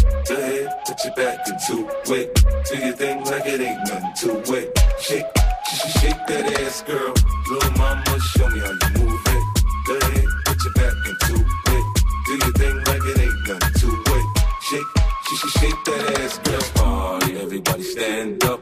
Put 0.86 1.04
your 1.04 1.14
back 1.14 1.38
into 1.48 1.88
it. 2.14 2.34
Do 2.70 2.78
your 2.78 2.96
thing 2.96 3.24
like 3.24 3.46
it 3.46 3.60
ain't 3.60 3.78
nothing 3.88 4.44
to 4.44 4.54
it. 4.54 4.78
Shake, 5.00 5.26
shake, 5.70 5.90
shake 6.00 6.26
that 6.26 6.60
ass, 6.60 6.82
girl. 6.82 7.14
Little 7.50 7.70
mama, 7.78 8.20
show 8.20 8.48
me 8.50 8.60
how 8.60 8.72
you 8.72 8.88
move 8.98 9.22
it. 9.26 9.44
Go 9.86 9.96
ahead, 9.96 10.28
put 10.44 10.64
your 10.64 10.74
back 10.74 10.96
into 11.10 11.34
it. 11.40 11.84
Do 12.26 12.32
your 12.32 12.52
thing 12.60 12.76
like 12.76 13.04
it 13.10 13.18
ain't 13.20 13.48
nothing 13.48 13.74
to 13.80 13.88
it. 14.16 14.26
Shake, 14.68 14.90
shake, 15.26 15.50
shake 15.58 15.84
that 15.84 16.20
ass, 16.20 16.38
girl. 16.38 16.60
Party, 16.74 17.36
everybody 17.38 17.82
stand 17.82 18.44
up. 18.44 18.60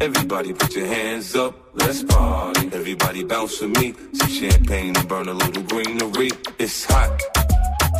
Everybody 0.00 0.52
put 0.52 0.74
your 0.76 0.86
hands 0.86 1.34
up, 1.34 1.54
let's 1.74 2.04
party. 2.04 2.70
Everybody 2.72 3.24
bounce 3.24 3.60
with 3.60 3.76
me. 3.80 3.94
Some 4.12 4.28
champagne 4.28 4.96
and 4.96 5.08
burn 5.08 5.28
a 5.28 5.34
little 5.34 5.62
greenery. 5.64 6.30
It's 6.58 6.84
hot. 6.84 7.20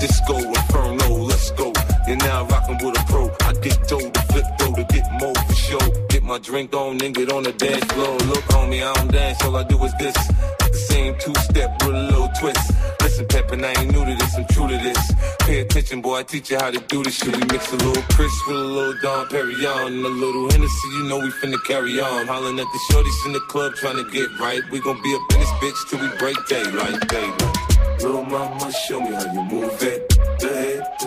Disco 0.00 0.36
Inferno, 0.36 1.08
let's 1.24 1.50
go. 1.52 1.67
You're 2.08 2.16
now 2.16 2.46
rocking 2.46 2.78
with 2.82 2.98
a 2.98 3.04
pro. 3.04 3.28
I 3.42 3.52
get 3.60 3.86
dough 3.86 4.00
to 4.00 4.20
flip 4.32 4.46
dough 4.56 4.72
to 4.72 4.84
get 4.84 5.04
more 5.20 5.34
for 5.34 5.54
show. 5.54 6.06
Get 6.08 6.22
my 6.22 6.38
drink 6.38 6.72
on 6.72 7.02
and 7.04 7.14
get 7.14 7.30
on 7.30 7.42
the 7.42 7.52
dance 7.52 7.84
floor. 7.92 8.16
Look, 8.32 8.44
homie, 8.48 8.82
I 8.82 8.94
don't 8.94 9.12
dance, 9.12 9.44
all 9.44 9.54
I 9.54 9.64
do 9.64 9.76
is 9.84 9.92
this. 9.98 10.16
The 10.16 10.86
same 10.88 11.18
two 11.20 11.34
step 11.34 11.70
with 11.84 11.94
a 11.94 12.02
little 12.08 12.30
twist. 12.40 12.72
Listen, 13.02 13.26
Pepin, 13.26 13.62
I 13.62 13.74
ain't 13.74 13.92
new 13.92 14.06
to 14.06 14.14
this, 14.14 14.34
I'm 14.36 14.46
true 14.46 14.68
to 14.68 14.78
this. 14.78 15.12
Pay 15.40 15.60
attention, 15.60 16.00
boy, 16.00 16.20
I 16.20 16.22
teach 16.22 16.50
you 16.50 16.56
how 16.56 16.70
to 16.70 16.80
do 16.80 17.04
this 17.04 17.14
shit. 17.14 17.36
We 17.36 17.44
mix 17.52 17.70
a 17.74 17.76
little 17.76 18.02
Chris 18.16 18.32
with 18.46 18.56
a 18.56 18.58
little 18.58 18.98
Don 19.02 19.26
Perignon 19.26 19.88
and 19.88 20.06
a 20.06 20.08
little 20.08 20.50
Hennessy, 20.50 20.88
you 20.96 21.08
know 21.10 21.18
we 21.18 21.28
finna 21.28 21.62
carry 21.66 22.00
on. 22.00 22.26
Hollering 22.26 22.58
at 22.58 22.68
the 22.72 22.80
shorties 22.88 23.26
in 23.26 23.32
the 23.34 23.40
club 23.52 23.74
trying 23.74 24.02
to 24.02 24.10
get 24.10 24.30
right. 24.40 24.62
We 24.70 24.80
gon' 24.80 25.02
be 25.02 25.14
up 25.14 25.20
in 25.34 25.40
this 25.40 25.50
bitch 25.60 25.90
till 25.90 26.00
we 26.00 26.08
break 26.16 26.38
daylight, 26.48 27.06
baby. 27.10 27.44
Little 28.00 28.24
mama, 28.24 28.72
show 28.72 28.98
me 28.98 29.12
how 29.12 29.30
you 29.30 29.42
move 29.42 29.82
it. 29.82 30.07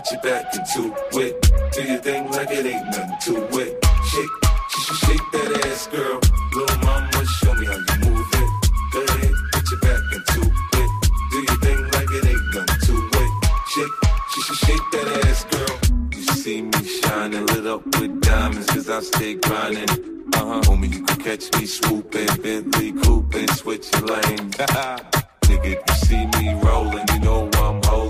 Put 0.01 0.13
your 0.13 0.21
back 0.21 0.55
into 0.55 0.95
it. 1.19 1.51
Do 1.73 1.83
your 1.83 1.99
thing 1.99 2.31
like 2.31 2.49
it 2.49 2.65
ain't 2.65 2.85
nothing 2.87 3.35
to 3.35 3.59
it. 3.59 3.85
Shake, 4.09 4.29
shake, 4.71 4.97
shake 4.97 5.31
that 5.31 5.61
ass, 5.67 5.85
girl. 5.85 6.19
Little 6.55 6.77
mama, 6.79 7.25
show 7.37 7.53
me 7.53 7.67
how 7.67 7.77
you 7.77 8.09
move 8.09 8.27
it. 8.33 8.49
Go 8.93 9.03
ahead, 9.03 9.33
put 9.51 9.69
your 9.69 9.79
back 9.81 10.01
into 10.11 10.41
it. 10.49 10.89
Do 11.29 11.37
your 11.37 11.57
thing 11.61 11.81
like 11.93 12.09
it 12.17 12.25
ain't 12.25 12.55
nothing 12.55 12.81
to 12.87 12.95
it. 13.13 13.31
Shake, 13.69 13.93
shake, 14.33 14.57
shake 14.65 14.85
that 14.91 15.25
ass, 15.27 15.43
girl. 15.53 16.09
You 16.17 16.23
see 16.33 16.61
me 16.63 16.83
shining, 16.83 17.45
lit 17.45 17.67
up 17.67 17.85
with 17.99 18.21
diamonds, 18.21 18.71
cause 18.71 18.89
I 18.89 19.01
stay 19.01 19.35
grinding. 19.35 19.87
Uh 20.33 20.45
huh, 20.45 20.61
homie, 20.61 20.91
you 20.91 21.03
can 21.03 21.17
catch 21.19 21.53
me 21.59 21.67
swooping, 21.67 22.41
Bentley 22.41 22.93
cooping, 23.03 23.49
switching 23.49 24.07
lanes. 24.07 24.55
Nigga, 25.45 25.77
you 25.77 25.93
see 25.93 26.25
me 26.41 26.55
rolling, 26.55 27.05
you 27.13 27.19
know 27.19 27.50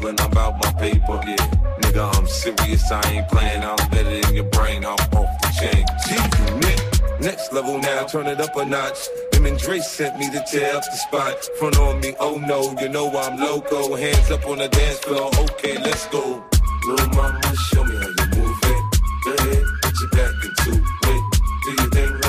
Holding. 0.02 0.20
I'm 0.20 0.32
about 0.32 0.64
my 0.64 0.74
paper, 0.80 1.22
yeah. 1.26 1.36
Nigga, 1.82 2.18
I'm 2.18 2.28
serious, 2.28 2.92
I 2.92 3.02
ain't 3.12 3.28
playing. 3.28 3.64
I'm 3.64 3.90
better 3.90 4.22
than 4.22 4.36
your 4.36 4.46
brain, 4.46 4.86
I'm 4.86 4.94
off 4.94 5.42
the 5.42 5.50
chain. 5.60 5.86
G-Unit, 6.08 7.22
next 7.22 7.54
level 7.54 7.78
now, 7.78 8.06
turn 8.06 8.28
it 8.28 8.40
up 8.40 8.56
a 8.56 8.66
notch. 8.66 9.08
Him 9.34 9.46
and 9.46 9.58
Dre 9.58 9.80
sent 9.80 10.18
me 10.18 10.30
to 10.32 10.44
tear 10.50 10.76
up 10.76 10.84
the 10.84 10.98
spot. 10.98 11.44
Front 11.60 11.78
on 11.78 12.00
me, 12.00 12.16
oh 12.20 12.38
no, 12.38 12.76
you 12.82 12.90
know 12.90 13.08
I'm 13.18 13.38
loco. 13.38 13.96
Hands 13.96 14.32
up 14.32 14.46
on 14.48 14.60
the 14.60 14.70
dance 14.70 15.00
floor, 15.00 15.30
okay, 15.40 15.78
let's 15.78 16.08
go. 16.08 16.44
Little 16.88 17.10
mama, 17.10 17.56
show 17.56 17.84
me 17.84 17.96
how 17.96 18.08
you 18.08 18.26
move 18.38 18.60
it. 18.64 18.84
Go 19.24 19.34
ahead, 19.34 19.64
put 19.82 20.00
your 20.00 20.10
back 20.12 20.34
into 20.46 20.72
it. 20.82 21.24
Do 21.64 21.72
your 21.72 21.90
thing 21.92 22.21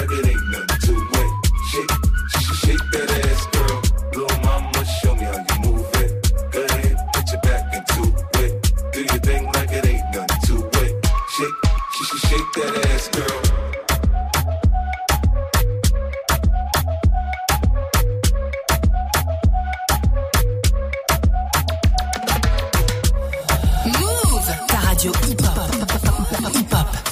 Radio 25.05 25.21
Hip 25.27 25.41
Hop. 25.41 26.55
Hip 26.55 26.73
Hop. 26.73 27.12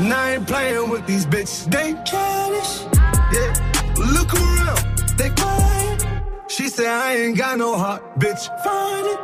Now 0.00 0.22
I 0.22 0.34
ain't 0.34 0.46
playing 0.46 0.90
with 0.90 1.06
these 1.06 1.26
bitches. 1.26 1.70
They 1.70 1.94
childish. 2.04 2.84
Yeah. 3.32 3.52
Look 3.96 4.32
around, 4.34 4.80
they 5.18 5.30
quiet. 5.30 6.06
She 6.48 6.68
said 6.68 6.86
I 6.86 7.16
ain't 7.16 7.36
got 7.36 7.58
no 7.58 7.76
heart, 7.76 8.02
bitch. 8.18 8.42
Find 8.62 9.06
it. 9.06 9.20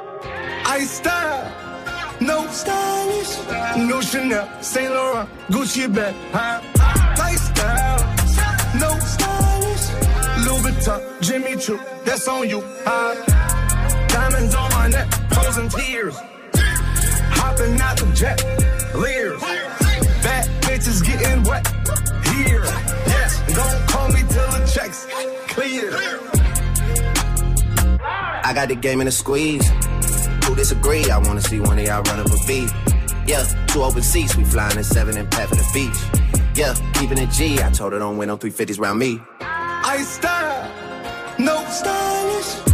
I 0.67 0.81
style. 0.85 1.65
No 2.21 2.47
stylish, 2.47 3.37
no 3.77 4.01
Chanel, 4.01 4.49
Saint 4.63 4.95
Laurent, 4.95 5.29
Gucci 5.49 5.93
bag, 5.93 6.15
huh? 6.33 6.61
Lifestyle, 7.19 7.99
no 8.79 8.97
stylish, 9.01 9.87
Louis 10.47 10.63
Vuitton, 10.63 11.21
Jimmy 11.21 11.57
Choo, 11.57 11.79
that's 12.05 12.27
on 12.29 12.49
you, 12.49 12.63
huh? 12.87 13.15
Diamonds 14.09 14.55
on 14.55 14.71
my 14.71 14.89
neck, 14.89 15.13
frozen 15.33 15.69
tears, 15.69 16.17
hopping 17.35 17.79
out 17.81 17.97
the 17.99 18.07
jet, 18.15 18.41
leers, 18.95 19.43
wet, 21.55 21.67
here, 22.35 22.65
yes, 23.07 23.41
don't 23.55 23.89
call 23.89 24.09
me 24.09 24.21
till 24.29 24.51
the 24.53 24.71
checks 24.73 25.07
clear. 25.49 25.91
I 28.47 28.53
got 28.55 28.69
the 28.69 28.75
game 28.75 29.01
in 29.01 29.09
a 29.09 29.13
squeeze. 29.13 29.67
Who 30.45 30.55
disagree? 30.55 31.11
I 31.11 31.19
wanna 31.19 31.41
see 31.41 31.61
one 31.61 31.79
of 31.79 31.85
y'all 31.85 32.03
run 32.03 32.21
up 32.21 32.27
a 32.27 32.47
beat. 32.47 32.71
Yeah, 33.27 33.45
two 33.69 33.83
open 33.83 34.03
seats, 34.03 34.37
we 34.37 34.45
flying 34.45 34.77
in 34.77 34.85
seven 34.85 35.17
and 35.17 35.31
pat 35.31 35.49
for 35.49 35.55
the 35.55 35.69
beach. 35.73 35.99
Yeah, 36.55 36.75
keeping 36.95 37.19
it 37.19 37.31
G. 37.31 37.61
I 37.63 37.71
told 37.71 37.93
her 37.93 37.99
don't 37.99 38.19
win 38.19 38.31
on 38.31 38.39
350s 38.39 38.79
round 38.79 38.99
me. 38.99 39.21
I 39.41 40.03
style, 40.03 40.71
no 41.39 41.65
stylish. 41.69 42.74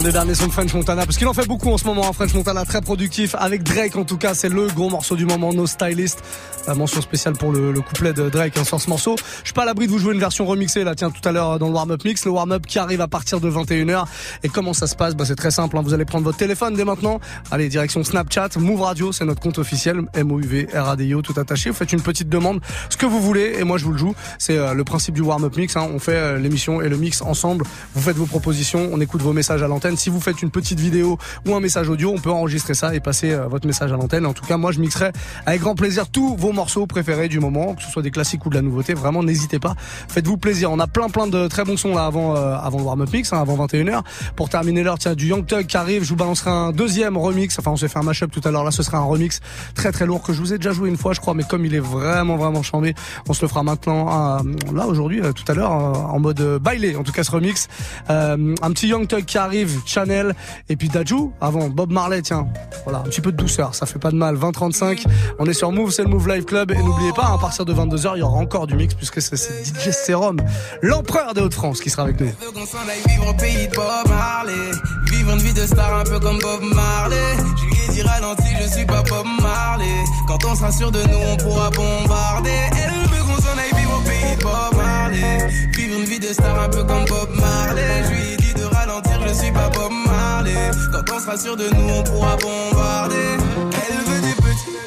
L'un 0.00 0.06
des 0.06 0.12
derniers 0.12 0.34
sons 0.34 0.46
de 0.46 0.52
French 0.52 0.72
Montana, 0.72 1.04
parce 1.04 1.18
qu'il 1.18 1.26
en 1.26 1.34
fait 1.34 1.46
beaucoup 1.46 1.70
en 1.70 1.76
ce 1.76 1.84
moment, 1.84 2.06
hein, 2.08 2.14
French 2.14 2.32
Montana, 2.32 2.64
très 2.64 2.80
productif. 2.80 3.34
Avec 3.38 3.62
Drake, 3.62 3.96
en 3.96 4.04
tout 4.04 4.16
cas, 4.16 4.32
c'est 4.32 4.48
le 4.48 4.66
gros 4.68 4.88
morceau 4.88 5.14
du 5.14 5.26
moment, 5.26 5.52
No 5.52 5.66
Stylist. 5.66 6.22
La 6.66 6.74
mention 6.76 7.00
spéciale 7.00 7.34
pour 7.34 7.50
le, 7.52 7.72
le 7.72 7.80
couplet 7.80 8.12
de 8.12 8.28
Drake 8.28 8.56
hein, 8.56 8.62
sur 8.64 8.80
ce 8.80 8.88
morceau. 8.88 9.16
Je 9.40 9.46
suis 9.46 9.52
pas 9.54 9.62
à 9.62 9.64
l'abri 9.64 9.86
de 9.86 9.90
vous 9.92 9.98
jouer 9.98 10.14
une 10.14 10.20
version 10.20 10.46
remixée, 10.46 10.84
là, 10.84 10.94
tiens, 10.94 11.10
tout 11.10 11.26
à 11.28 11.32
l'heure 11.32 11.58
dans 11.58 11.66
le 11.66 11.72
warm-up 11.72 12.04
mix. 12.04 12.24
Le 12.24 12.30
warm-up 12.30 12.64
qui 12.66 12.78
arrive 12.78 13.00
à 13.00 13.08
partir 13.08 13.40
de 13.40 13.50
21h. 13.50 14.04
Et 14.44 14.48
comment 14.48 14.72
ça 14.72 14.86
se 14.86 14.94
passe? 14.94 15.16
Bah, 15.16 15.24
C'est 15.24 15.34
très 15.34 15.50
simple, 15.50 15.76
hein, 15.76 15.82
vous 15.82 15.94
allez 15.94 16.04
prendre 16.04 16.24
votre 16.24 16.36
téléphone 16.38 16.74
dès 16.74 16.84
maintenant. 16.84 17.18
Allez, 17.50 17.68
direction 17.68 18.04
Snapchat, 18.04 18.50
Move 18.58 18.82
Radio, 18.82 19.10
c'est 19.10 19.24
notre 19.24 19.40
compte 19.40 19.58
officiel, 19.58 20.02
M-O-U-V, 20.14 20.68
R-A-D-I-O, 20.72 21.22
tout 21.22 21.34
attaché. 21.40 21.70
Vous 21.70 21.76
faites 21.76 21.92
une 21.92 22.02
petite 22.02 22.28
demande, 22.28 22.60
ce 22.88 22.96
que 22.96 23.06
vous 23.06 23.20
voulez, 23.20 23.56
et 23.58 23.64
moi 23.64 23.76
je 23.78 23.84
vous 23.84 23.92
le 23.92 23.98
joue. 23.98 24.14
C'est 24.38 24.56
euh, 24.56 24.72
le 24.74 24.84
principe 24.84 25.14
du 25.14 25.22
warm-up 25.22 25.56
mix. 25.56 25.76
hein. 25.76 25.88
On 25.92 25.98
fait 25.98 26.14
euh, 26.14 26.38
l'émission 26.38 26.80
et 26.82 26.88
le 26.88 26.96
mix 26.98 27.20
ensemble. 27.22 27.64
Vous 27.94 28.02
faites 28.02 28.16
vos 28.16 28.26
propositions, 28.26 28.90
on 28.92 29.00
écoute 29.00 29.22
vos 29.22 29.32
messages 29.32 29.62
à 29.62 29.66
l'antenne. 29.68 29.96
Si 29.96 30.08
vous 30.10 30.20
faites 30.20 30.40
une 30.42 30.50
petite 30.50 30.78
vidéo 30.78 31.18
ou 31.46 31.54
un 31.54 31.60
message 31.60 31.88
audio, 31.88 32.12
on 32.14 32.18
peut 32.20 32.30
enregistrer 32.30 32.74
ça 32.74 32.94
et 32.94 33.00
passer 33.00 33.32
euh, 33.32 33.48
votre 33.48 33.66
message 33.66 33.90
à 33.92 33.96
l'antenne. 33.96 34.24
En 34.26 34.34
tout 34.34 34.44
cas, 34.46 34.56
moi 34.56 34.70
je 34.70 34.78
mixerai 34.78 35.10
avec 35.46 35.62
grand 35.62 35.74
plaisir 35.74 36.08
tous 36.08 36.36
vos 36.36 36.49
morceaux 36.52 36.86
préférés 36.86 37.28
du 37.28 37.40
moment, 37.40 37.74
que 37.74 37.82
ce 37.82 37.90
soit 37.90 38.02
des 38.02 38.10
classiques 38.10 38.44
ou 38.46 38.50
de 38.50 38.54
la 38.54 38.62
nouveauté. 38.62 38.94
Vraiment, 38.94 39.22
n'hésitez 39.22 39.58
pas. 39.58 39.74
Faites-vous 40.08 40.36
plaisir. 40.36 40.70
On 40.70 40.78
a 40.78 40.86
plein 40.86 41.08
plein 41.08 41.26
de 41.26 41.48
très 41.48 41.64
bons 41.64 41.76
sons 41.76 41.94
là 41.94 42.06
avant 42.06 42.36
euh, 42.36 42.56
avant 42.56 42.78
le 42.78 42.84
warm-up 42.84 43.12
mix, 43.12 43.32
hein, 43.32 43.40
avant 43.40 43.56
21h. 43.66 44.02
Pour 44.36 44.48
terminer 44.48 44.82
l'heure, 44.82 44.98
tiens, 44.98 45.14
du 45.14 45.28
Young 45.28 45.46
Thug 45.46 45.66
qui 45.66 45.76
arrive. 45.76 46.04
Je 46.04 46.10
vous 46.10 46.16
balancerai 46.16 46.50
un 46.50 46.72
deuxième 46.72 47.16
remix. 47.16 47.58
Enfin, 47.58 47.70
on 47.72 47.76
s'est 47.76 47.88
fait 47.88 47.98
un 47.98 48.02
mashup 48.02 48.30
tout 48.30 48.40
à 48.44 48.50
l'heure. 48.50 48.64
Là, 48.64 48.70
ce 48.70 48.82
sera 48.82 48.98
un 48.98 49.04
remix 49.04 49.40
très 49.74 49.92
très 49.92 50.06
lourd 50.06 50.22
que 50.22 50.32
je 50.32 50.40
vous 50.40 50.52
ai 50.52 50.56
déjà 50.58 50.72
joué 50.72 50.88
une 50.88 50.96
fois, 50.96 51.12
je 51.12 51.20
crois. 51.20 51.34
Mais 51.34 51.44
comme 51.44 51.64
il 51.64 51.74
est 51.74 51.80
vraiment 51.80 52.36
vraiment 52.36 52.62
chambé, 52.62 52.94
on 53.28 53.32
se 53.32 53.42
le 53.42 53.48
fera 53.48 53.62
maintenant. 53.62 54.38
euh, 54.38 54.74
là 54.74 54.86
aujourd'hui, 54.86 55.20
euh, 55.20 55.32
tout 55.32 55.44
à 55.48 55.54
l'heure, 55.54 55.70
en 55.72 56.18
mode 56.18 56.58
bailé. 56.60 56.96
En 56.96 57.02
tout 57.02 57.12
cas, 57.12 57.24
ce 57.24 57.30
remix. 57.30 57.68
Un 58.08 58.72
petit 58.72 58.88
Young 58.88 59.06
Thug 59.06 59.24
qui 59.24 59.38
arrive, 59.38 59.80
Chanel 59.86 60.34
et 60.68 60.76
puis 60.76 60.88
Daju. 60.88 61.30
Avant 61.40 61.68
Bob 61.68 61.92
Marley, 61.92 62.22
tiens. 62.22 62.46
Voilà, 62.84 63.00
un 63.00 63.02
petit 63.02 63.20
peu 63.20 63.32
de 63.32 63.36
douceur, 63.36 63.74
ça 63.74 63.86
fait 63.86 63.98
pas 63.98 64.10
de 64.10 64.16
mal. 64.16 64.36
20-35. 64.36 65.04
On 65.38 65.46
est 65.46 65.52
sur 65.52 65.72
Move, 65.72 65.90
c'est 65.90 66.02
le 66.02 66.08
Move 66.08 66.28
Live 66.28 66.39
Club. 66.44 66.70
Et 66.70 66.82
n'oubliez 66.82 67.12
pas, 67.12 67.32
à 67.34 67.38
partir 67.38 67.64
de 67.64 67.72
22h, 67.74 68.12
il 68.16 68.20
y 68.20 68.22
aura 68.22 68.38
encore 68.38 68.66
du 68.66 68.74
mix 68.74 68.94
puisque 68.94 69.20
c'est 69.20 69.36
DJ 69.36 69.90
Serum, 69.90 70.36
l'empereur 70.82 71.34
des 71.34 71.40
Hauts-de-France, 71.40 71.80
qui 71.80 71.90
sera 71.90 72.02
avec 72.02 72.20
nous. 72.20 72.26
vivre 72.26 73.28
au 73.28 73.34
pays 73.34 73.68
de 73.68 73.74
Bob 73.74 74.08
Marley. 74.08 74.70
Vivre 75.10 75.32
une 75.32 75.38
vie 75.38 75.54
de 75.54 75.66
star 75.66 75.98
un 75.98 76.04
peu 76.04 76.20
comme 76.20 76.38
Bob 76.38 76.62
Marley. 76.74 77.36
Je 77.56 77.64
lui 77.66 77.84
ai 77.84 77.92
dit 77.94 78.02
ralenti, 78.02 78.48
je 78.62 78.68
suis 78.68 78.86
pas 78.86 79.02
Bob 79.02 79.26
Marley. 79.42 80.04
Quand 80.28 80.38
on 80.44 80.54
sera 80.54 80.72
sûr 80.72 80.90
de 80.90 81.02
nous, 81.02 81.18
on 81.32 81.36
pourra 81.36 81.70
bombarder. 81.70 82.50
Elle 82.72 83.08
veut 83.10 83.22
qu'on 83.24 83.40
s'en 83.42 83.58
aille 83.58 83.74
vivre 83.76 83.98
au 83.98 84.02
pays 84.02 84.36
de 84.36 84.42
Bob 84.42 84.76
Marley. 84.76 85.48
Vivre 85.76 85.98
une 85.98 86.04
vie 86.04 86.20
de 86.20 86.32
star 86.32 86.60
un 86.62 86.68
peu 86.68 86.84
comme 86.84 87.04
Bob 87.06 87.30
Marley. 87.34 88.04
Je 88.04 88.10
lui 88.10 88.32
ai 88.32 88.36
dit 88.36 88.54
de 88.54 88.64
ralentir, 88.64 89.20
je 89.26 89.34
suis 89.34 89.52
pas 89.52 89.68
Bob 89.70 89.92
Marley. 90.06 90.70
Quand 90.92 91.14
on 91.14 91.20
sera 91.20 91.36
sûr 91.36 91.56
de 91.56 91.68
nous, 91.68 91.88
on 91.94 92.02
pourra 92.04 92.36
bombarder. 92.36 93.38
Elle 93.72 93.96
veut 94.04 94.29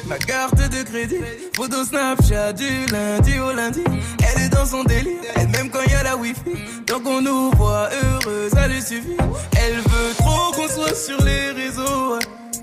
ma 0.06 0.18
carte 0.18 0.56
de 0.56 0.82
crédit. 0.82 1.20
Photo 1.56 1.84
Snapchat 1.84 2.52
du 2.54 2.86
lundi 2.92 3.38
au 3.38 3.52
lundi. 3.52 3.82
Elle 4.18 4.42
est 4.42 4.48
dans 4.48 4.66
son 4.66 4.84
délire, 4.84 5.20
elle 5.36 5.48
même 5.48 5.70
quand 5.70 5.82
y 5.82 5.94
a 5.94 6.02
la 6.02 6.16
wifi. 6.16 6.40
Donc 6.86 7.02
on 7.06 7.20
nous 7.20 7.50
voit 7.52 7.88
heureux, 8.02 8.48
ça 8.52 8.66
lui 8.68 8.80
suffit. 8.82 9.16
Elle 9.56 9.76
veut 9.76 10.14
trop 10.18 10.52
qu'on 10.52 10.68
soit 10.68 10.94
sur 10.94 11.22
les 11.24 11.50
réseaux. 11.50 12.18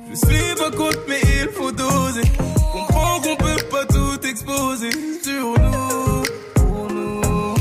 Je 0.09 0.15
suis 0.15 0.55
pas 0.55 0.71
contre, 0.71 0.99
mais 1.07 1.21
il 1.41 1.49
faut 1.49 1.71
doser. 1.71 2.21
Comprends 2.73 3.21
qu'on 3.21 3.35
peut 3.35 3.63
pas 3.71 3.85
tout 3.85 4.27
exposer 4.27 4.91
sur 5.23 5.53
nous. 5.59 6.23
Pour 6.55 6.87
nous. 6.91 7.55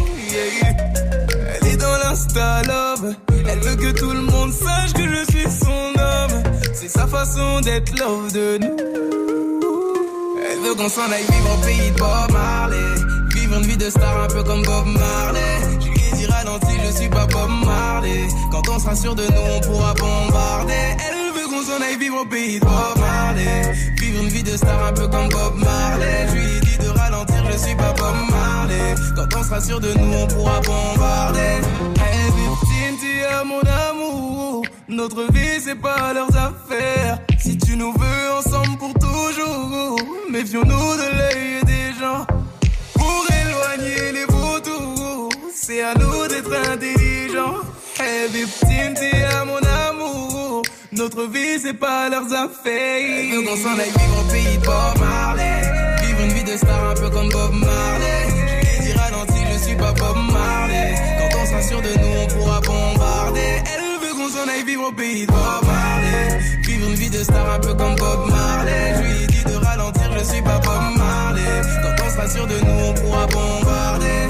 Elle 1.55 1.69
est 1.69 1.77
dans 1.77 1.99
l'insta 2.05 2.63
love. 2.63 3.15
Elle 3.49 3.59
veut 3.61 3.77
que 3.77 3.99
tout 3.99 4.11
le 4.11 4.23
monde 4.23 4.53
sache 4.53 4.93
que 4.93 5.03
je 5.03 5.25
suis 5.31 5.45
son 5.45 6.01
homme. 6.01 6.43
C'est 6.75 6.89
sa 6.89 7.07
façon 7.07 7.61
d'être 7.61 7.99
love 7.99 8.33
de 8.33 8.59
nous. 8.59 9.40
Elle 10.63 10.69
veut 10.69 10.75
qu'on 10.75 10.89
s'en 10.89 11.11
aille 11.11 11.25
vivre 11.31 11.55
au 11.55 11.65
pays 11.65 11.91
de 11.91 11.97
Bob 11.97 12.33
Marley. 12.33 12.77
Vivre 13.35 13.57
une 13.57 13.67
vie 13.67 13.77
de 13.77 13.89
star 13.89 14.25
un 14.25 14.29
peu 14.29 14.43
comme 14.43 14.63
Bob 14.63 14.87
Marley. 14.87 15.59
Je 15.81 15.89
lui 15.89 15.95
ai 15.95 16.17
dit 16.17 16.27
ralenti, 16.27 16.75
je 16.85 16.97
suis 16.99 17.09
pas 17.09 17.27
Bob 17.27 17.51
Marley. 17.65 18.29
Quand 18.51 18.69
on 18.69 18.79
sera 18.79 18.95
sûr 18.95 19.15
de 19.15 19.23
nous, 19.23 19.55
on 19.57 19.61
pourra 19.61 19.95
bombarder. 19.95 20.97
Elle 20.99 21.33
veut 21.35 21.49
qu'on 21.49 21.63
s'en 21.63 21.83
aille 21.83 21.97
vivre 21.99 22.21
au 22.21 22.25
pays 22.27 22.61
de 22.61 22.65
Bob 22.65 22.99
Marley. 22.99 23.73
Vivre 24.01 24.23
une 24.23 24.29
vie 24.29 24.43
de 24.43 24.57
star 24.57 24.85
un 24.87 24.93
peu 24.93 25.09
comme 25.09 25.29
Bob 25.31 25.55
Marley. 25.57 26.27
Je 26.29 26.35
lui 26.35 26.61
dit 26.61 26.79
de 26.79 26.89
ralentir, 26.89 27.43
je 27.51 27.57
suis 27.57 27.77
pas 27.77 27.93
Bob 27.93 28.17
Marley. 28.31 28.95
Quand 29.17 29.39
on 29.39 29.43
sera 29.43 29.61
sûr 29.63 29.81
de 29.81 29.95
nous, 29.95 30.13
on 30.13 30.27
pourra 30.27 30.61
bombarder. 30.61 31.61
Hey, 32.01 32.25
victime, 32.37 32.99
tu 33.01 33.47
mon 33.47 33.61
amour. 33.61 34.10
Notre 34.91 35.23
vie, 35.33 35.61
c'est 35.65 35.77
pas 35.77 36.13
leurs 36.13 36.37
affaires. 36.37 37.21
Si 37.39 37.57
tu 37.57 37.77
nous 37.77 37.93
veux 37.93 38.33
ensemble 38.37 38.77
pour 38.77 38.93
toujours, 38.95 39.97
méfions-nous 40.29 40.95
de 40.97 41.17
l'œil 41.17 41.65
des 41.65 42.01
gens. 42.01 42.27
Pour 42.95 43.25
éloigner 43.31 44.13
les 44.13 44.25
vautours, 44.25 45.29
c'est 45.55 45.83
à 45.83 45.95
nous 45.95 46.27
d'être 46.27 46.53
intelligents. 46.73 47.61
Hey, 48.01 48.29
victime, 48.33 48.95
t'es 48.95 49.23
à 49.23 49.45
mon 49.45 49.61
amour. 49.89 50.63
Notre 50.91 51.25
vie, 51.27 51.61
c'est 51.63 51.79
pas 51.79 52.09
leurs 52.09 52.33
affaires. 52.33 53.31
Veut 53.33 53.43
qu'on 53.43 53.57
s'en 53.57 53.79
aille 53.79 53.93
vivre 53.97 54.21
au 54.21 54.33
pays 54.33 54.59
Bob 54.59 54.99
Marley. 54.99 55.61
Vivre 56.03 56.21
une 56.21 56.33
vie 56.33 56.45
de 56.45 56.57
star 56.57 56.91
un 56.91 56.95
peu 56.95 57.11
comme 57.11 57.29
Bob 57.29 57.53
Marley. 57.53 58.27
Je 58.29 58.87
ai 58.87 58.87
dit 58.87 58.93
ralenti, 58.99 59.41
je 59.53 59.65
suis 59.67 59.77
pas 59.77 59.93
Bob 59.93 60.17
Marley. 60.33 60.95
Quand 61.21 61.39
on 61.41 61.47
sera 61.47 61.63
sûr 61.63 61.81
de 61.81 61.91
nous, 61.91 62.23
on 62.25 62.27
pourra. 62.27 62.70
S'en 64.31 64.47
aille 64.47 64.63
vivre 64.65 64.87
au 64.87 64.93
pays 64.93 65.27
de 65.27 65.33
Bob 65.33 65.65
Marley. 65.67 66.39
Vivre 66.63 66.89
une 66.89 66.95
vie 66.95 67.11
de 67.11 67.25
star 67.25 67.51
un 67.51 67.59
peu 67.59 67.75
comme 67.75 67.97
Bob 67.97 68.31
Marley. 68.31 68.95
Je 68.95 69.03
lui 69.03 69.25
ai 69.25 69.27
dit 69.27 69.43
de 69.43 69.57
ralentir, 69.57 70.09
je 70.17 70.25
suis 70.25 70.43
pas 70.43 70.61
Bob 70.61 70.97
Marley. 70.97 71.63
Quand 71.83 72.05
on 72.07 72.11
sera 72.11 72.29
sûr 72.29 72.47
de 72.47 72.55
nous, 72.61 72.85
on 72.87 72.95
pourra 72.95 73.27
bombarder. 73.27 74.29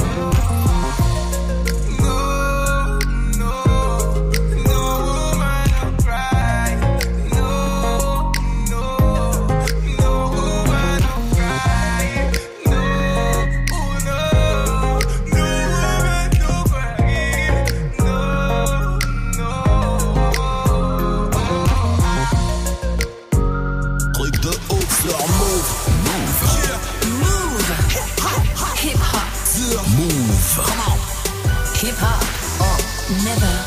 Never 33.23 33.60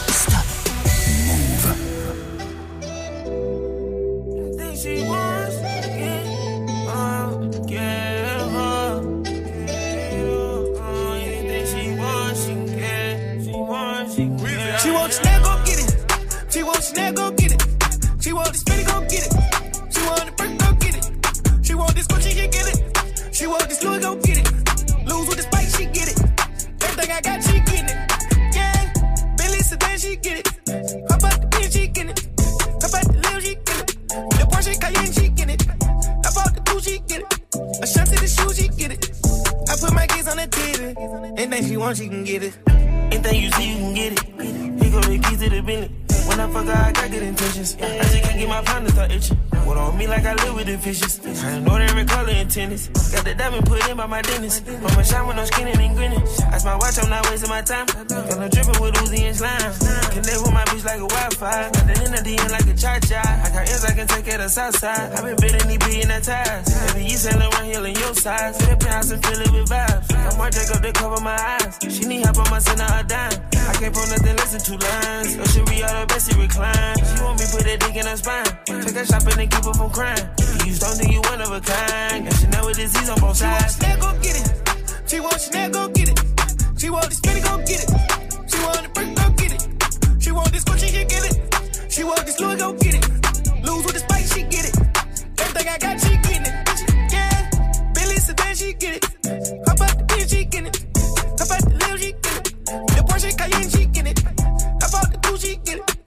side. 64.83 65.13
i 65.15 65.21
been 65.23 65.35
building 65.39 65.67
these 65.71 65.83
being 65.87 66.09
that 66.11 66.23
ties. 66.23 66.67
Baby, 66.91 67.07
you 67.07 67.17
selling 67.17 67.47
around 67.47 67.65
here 67.71 67.85
in 67.87 67.95
your 67.95 68.13
size. 68.13 68.59
Fit 68.59 68.79
the 68.79 68.89
and 69.13 69.21
fill 69.23 69.39
it 69.39 69.51
with 69.55 69.69
vibes. 69.71 70.07
I'm 70.11 70.35
more 70.37 70.51
Jacob 70.51 70.83
to 70.83 70.91
cover 70.91 71.21
my 71.23 71.39
eyes. 71.55 71.79
She 71.87 72.03
need 72.05 72.25
help, 72.25 72.39
I'ma 72.43 72.59
send 72.59 72.81
her 72.81 72.99
a 72.99 73.03
dime. 73.03 73.37
I 73.55 73.73
can't 73.79 73.93
pull 73.95 74.07
nothing 74.11 74.35
less 74.35 74.51
than 74.51 74.61
two 74.67 74.77
lines. 74.77 75.35
Oh, 75.35 75.37
no 75.39 75.43
shit, 75.51 75.63
we 75.69 75.83
all 75.83 76.01
the 76.01 76.05
best, 76.11 76.27
she 76.27 76.35
recline. 76.37 76.97
She 76.99 77.15
want 77.23 77.39
me 77.39 77.45
put 77.47 77.63
that 77.63 77.79
dick 77.79 77.95
in 77.95 78.05
her 78.11 78.17
spine. 78.17 78.51
Take 78.83 78.95
her 78.99 79.05
shopping 79.05 79.39
and 79.39 79.49
keep 79.51 79.63
her 79.63 79.73
from 79.73 79.89
crying. 79.89 80.32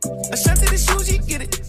Get 0.06 0.16
it. 0.16 0.32
Ashanti, 0.32 0.66
the 0.66 0.78
shoes, 0.78 1.08
she 1.08 1.18
get 1.18 1.42
it. 1.42 1.60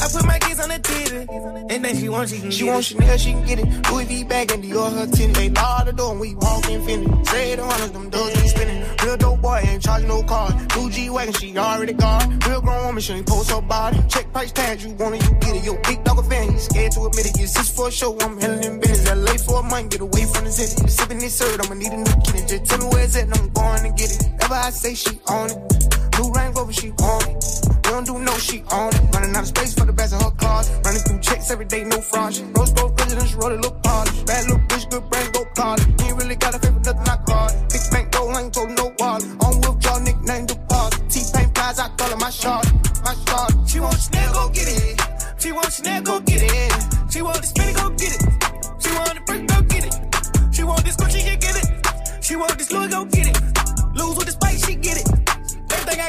I 0.00 0.08
put 0.12 0.24
my 0.26 0.38
kids 0.38 0.60
on 0.60 0.68
the 0.68 0.78
TV. 0.78 1.70
And 1.70 1.84
then 1.84 1.96
she 1.96 2.08
wants, 2.08 2.32
she 2.32 2.40
can 2.40 2.50
She 2.50 2.64
get 2.64 2.72
want 2.72 2.80
it. 2.80 2.88
Chanel, 2.88 3.18
she 3.18 3.32
can 3.32 3.46
get 3.46 3.58
it. 3.58 3.90
Louis 3.90 4.04
V 4.04 4.24
bag 4.24 4.52
and 4.52 4.64
Dior 4.64 4.92
her 4.92 5.06
tin. 5.06 5.32
They 5.32 5.48
lock 5.50 5.86
the 5.86 5.92
door 5.92 6.10
when 6.10 6.20
we 6.20 6.34
walk 6.34 6.68
infinity. 6.68 7.24
Say 7.24 7.56
the 7.56 7.64
hundreds, 7.64 7.92
them 7.92 8.10
doors 8.10 8.32
be 8.34 8.48
spinning. 8.48 8.84
Real 9.04 9.16
dope 9.16 9.40
boy 9.40 9.60
ain't 9.64 9.82
charging 9.82 10.08
no 10.08 10.22
car. 10.22 10.52
Blue 10.74 10.90
G 10.90 11.10
wagon, 11.10 11.34
she 11.34 11.56
already 11.56 11.92
got. 11.92 12.46
Real 12.46 12.60
grown 12.60 12.86
woman, 12.86 13.02
she 13.02 13.12
ain't 13.12 13.26
post 13.26 13.50
her 13.50 13.60
body. 13.60 13.98
Check 14.08 14.32
price 14.32 14.52
tag, 14.52 14.80
you 14.82 14.90
want 14.94 15.16
it, 15.16 15.22
you 15.24 15.34
get 15.40 15.56
it. 15.56 15.64
Yo, 15.64 15.74
big 15.82 16.04
dog 16.04 16.18
a 16.18 16.22
fan, 16.22 16.52
he 16.52 16.58
scared 16.58 16.92
to 16.92 17.00
admit 17.06 17.26
it. 17.26 17.38
Yes, 17.38 17.54
this 17.54 17.74
for 17.74 17.88
a 17.88 17.90
show, 17.90 18.18
I'm 18.20 18.38
handling 18.40 18.74
in 18.74 18.80
business. 18.80 19.08
LA 19.14 19.34
for 19.38 19.60
a 19.60 19.62
month, 19.62 19.90
get 19.90 20.00
away 20.00 20.24
from 20.24 20.44
the 20.44 20.50
city. 20.52 20.88
Sipping 20.88 21.18
this 21.18 21.34
syrup, 21.34 21.60
I'ma 21.64 21.74
need 21.74 21.92
a 21.92 21.96
new 21.96 22.16
kid. 22.24 22.48
Just 22.48 22.64
tell 22.66 22.78
me 22.78 22.86
where 22.86 23.04
it's 23.04 23.16
at, 23.16 23.24
and 23.24 23.34
I'm 23.34 23.48
going 23.50 23.82
to 23.82 23.90
get 23.96 24.10
it. 24.12 24.28
Ever 24.44 24.54
I 24.54 24.70
say 24.70 24.94
she 24.94 25.18
on 25.28 25.50
it. 25.50 25.77
New 26.18 26.32
Range 26.32 26.54
Rover, 26.56 26.72
she 26.72 26.90
on 26.90 27.22
it. 27.30 27.44
We 27.84 27.90
don't 27.90 28.04
do 28.04 28.18
no, 28.18 28.32
she 28.38 28.62
on 28.72 28.92
it. 28.94 29.02
Running 29.14 29.34
out 29.36 29.42
of 29.42 29.48
space 29.48 29.72
for 29.74 29.86
the 29.86 29.92
best 29.92 30.12
of 30.14 30.22
her 30.22 30.30
cars. 30.32 30.68
Running 30.84 31.00
through 31.02 31.20
checks 31.20 31.50
every 31.50 31.64
day, 31.64 31.84
no 31.84 32.00
fraud. 32.00 32.36
Rose 32.56 32.72
gold 32.72 32.98
residence, 32.98 33.34
roll 33.34 33.52
it, 33.52 33.60
look 33.60 33.80
polished. 33.82 34.26
Bad 34.26 34.48
look, 34.50 34.60
bitch, 34.68 34.90
good 34.90 35.08
brain, 35.08 35.30
go 35.32 35.44
college. 35.54 35.86
Ain't 36.02 36.16
really 36.16 36.34
got 36.34 36.54
a 36.54 36.58
favorite, 36.58 36.84
nothing 36.84 37.08
I 37.08 37.16
call 37.22 37.48
it. 37.48 37.56
Big 37.70 37.82
bank, 37.92 38.10
go, 38.10 38.28
I 38.28 38.42
ain't 38.42 38.54
go, 38.54 38.66
no 38.66 38.92
wallet. 38.98 39.24
On 39.44 39.60
Wolf 39.62 39.78
Jaw, 39.78 39.98
nickname 39.98 40.46
deposit. 40.46 41.00
T-Pain 41.08 41.48
flies, 41.54 41.78
I 41.78 41.88
call 41.96 42.10
her 42.10 42.16
my 42.16 42.30
shot. 42.30 42.66
My 43.04 43.14
shot. 43.26 43.52
She 43.66 43.78
wants 43.80 44.10
Chanel, 44.10 44.32
go 44.32 44.48
get 44.50 44.68
it. 44.68 45.00
She 45.38 45.52
wants 45.52 45.76
Chanel, 45.76 46.02
go 46.02 46.20
get 46.20 46.42
it. 46.42 46.72
She 47.12 47.22
wants 47.22 47.40
to 47.40 47.46
spin 47.46 47.74
go 47.74 47.88
get 47.90 48.12
it. 48.12 48.22
She 48.82 48.90
want 48.90 49.14
the 49.14 49.22
brick, 49.24 49.46
go 49.46 49.62
get 49.62 49.84
it. 49.86 50.54
She 50.54 50.62
want 50.64 50.84
this 50.84 50.96
Gucci, 50.96 51.24
yeah, 51.24 51.36
get 51.36 51.56
it. 51.62 52.24
She 52.24 52.34
want 52.36 52.58
this 52.58 52.70
Louis, 52.72 52.88
go 52.88 53.04
get 53.04 53.28
it. 53.28 53.38
Lose 53.94 54.16
with 54.16 54.26
this 54.26 54.37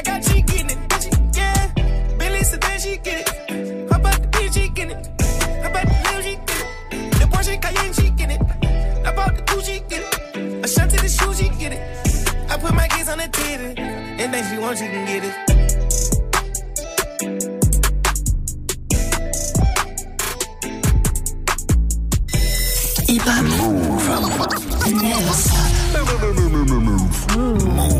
I 0.00 0.02
got, 0.02 0.24
she 0.24 0.40
getting 0.40 0.70
it. 0.70 0.88
Did? 0.88 1.36
Yeah. 1.36 1.72
Billy 2.16 2.42
said 2.42 2.62
that 2.62 2.80
she 2.80 2.96
get 2.96 3.20
it. 3.20 3.90
How 3.90 3.98
about 3.98 4.22
the 4.22 4.28
bitch, 4.28 4.54
she 4.54 4.68
getting 4.70 4.96
it. 4.96 5.06
How 5.62 5.68
about 5.68 5.86
the 5.88 5.94
little, 6.06 6.22
she 6.22 6.36
get 6.36 6.60
it. 6.62 7.12
The 7.20 7.26
Porsche 7.26 7.60
Cayenne, 7.60 7.92
she 7.92 8.08
get 8.10 8.30
it. 8.30 8.40
I 9.06 9.14
bought 9.14 9.36
the 9.36 9.42
two, 9.42 9.60
she 9.60 9.80
get 9.90 10.00
it. 10.00 10.64
A 10.64 10.68
shot 10.68 10.88
to 10.88 10.96
the 10.96 11.08
shoe, 11.08 11.34
she 11.34 11.50
get 11.58 11.72
it. 11.74 12.50
I 12.50 12.56
put 12.56 12.72
my 12.74 12.88
kids 12.88 13.10
on 13.10 13.18
the 13.18 13.28
titty. 13.28 13.78
And 13.78 14.32
then 14.32 14.42
she 14.48 14.58
wants, 14.58 14.80
she 14.80 14.86
can 14.86 15.04
get 15.06 15.24
it. 15.24 15.50
Move. 26.50 27.36
Move. 27.36 27.66
Move. 27.76 27.99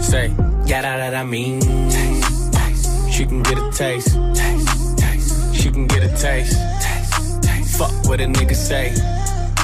Say, 0.00 0.34
yeah, 0.66 0.82
that, 0.82 1.14
I 1.14 1.24
mean. 1.24 1.60
Taste, 1.60 2.52
taste. 2.52 3.10
She 3.12 3.26
can 3.26 3.42
get 3.42 3.58
a 3.58 3.70
taste. 3.70 4.16
taste, 4.34 4.98
taste. 4.98 5.54
She 5.54 5.70
can 5.70 5.86
get 5.86 6.02
a 6.02 6.08
taste. 6.08 6.56
taste, 6.82 7.42
taste. 7.42 7.78
Fuck 7.78 7.92
what 8.06 8.20
a 8.20 8.24
nigga 8.24 8.54
say. 8.54 8.92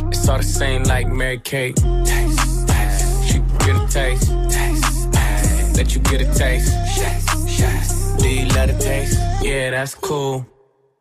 It's 0.08 0.28
all 0.28 0.38
the 0.38 0.44
same 0.44 0.82
like 0.84 1.08
Mary 1.08 1.38
Kate. 1.38 1.76
Taste, 1.76 2.68
taste. 2.68 3.26
She 3.26 3.34
can 3.34 3.58
get 3.58 3.76
a 3.76 3.86
taste. 3.88 4.30
taste, 4.50 5.12
taste. 5.12 5.76
Let 5.76 5.94
you 5.94 6.00
get 6.02 6.20
a 6.20 6.34
taste. 6.34 6.72
Do 8.20 8.28
you 8.28 8.46
love 8.48 8.68
the 8.68 8.78
taste? 8.78 9.18
Yeah, 9.42 9.70
that's 9.70 9.94
cool. 9.94 10.46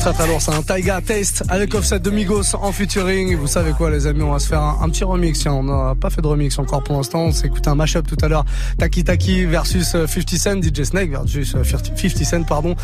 Très 0.00 0.12
très 0.12 0.26
lourd, 0.26 0.40
c'est 0.40 0.54
un 0.54 0.62
Taiga 0.62 1.00
Taste 1.02 1.44
avec 1.48 1.74
Offset 1.74 1.98
de 1.98 2.10
Migos 2.10 2.54
en 2.54 2.72
featuring. 2.72 3.36
Vous 3.36 3.46
savez 3.46 3.72
quoi 3.72 3.90
les 3.90 4.06
amis, 4.06 4.22
on 4.22 4.32
va 4.32 4.38
se 4.38 4.48
faire 4.48 4.60
un, 4.60 4.78
un 4.82 4.88
petit 4.88 5.04
remix. 5.04 5.38
Tiens, 5.40 5.52
on 5.52 5.64
n'a 5.64 5.94
pas 5.94 6.08
fait 6.08 6.22
de 6.22 6.26
remix 6.26 6.58
encore 6.58 6.82
pour 6.82 6.96
l'instant. 6.96 7.24
On 7.24 7.32
s'est 7.32 7.46
écouté 7.46 7.68
un 7.68 7.74
mashup 7.74 8.06
tout 8.06 8.16
à 8.22 8.28
l'heure. 8.28 8.44
Taki 8.78 9.04
Taki 9.04 9.44
versus 9.44 9.88
50 9.88 10.30
Cent, 10.30 10.62
DJ 10.62 10.84
Snake 10.84 11.10
versus 11.10 11.52
50 11.52 12.24
Cent, 12.24 12.44
pardon. 12.44 12.74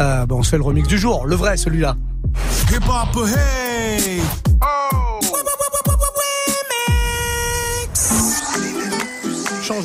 Euh, 0.00 0.24
bah, 0.24 0.34
on 0.34 0.42
se 0.42 0.50
fait 0.50 0.56
le 0.58 0.64
remix 0.64 0.88
du 0.88 0.98
jour, 0.98 1.26
le 1.26 1.36
vrai 1.36 1.56
celui-là. 1.56 1.96
Hip 2.70 2.82
hop, 2.88 3.26
hey! 3.26 4.22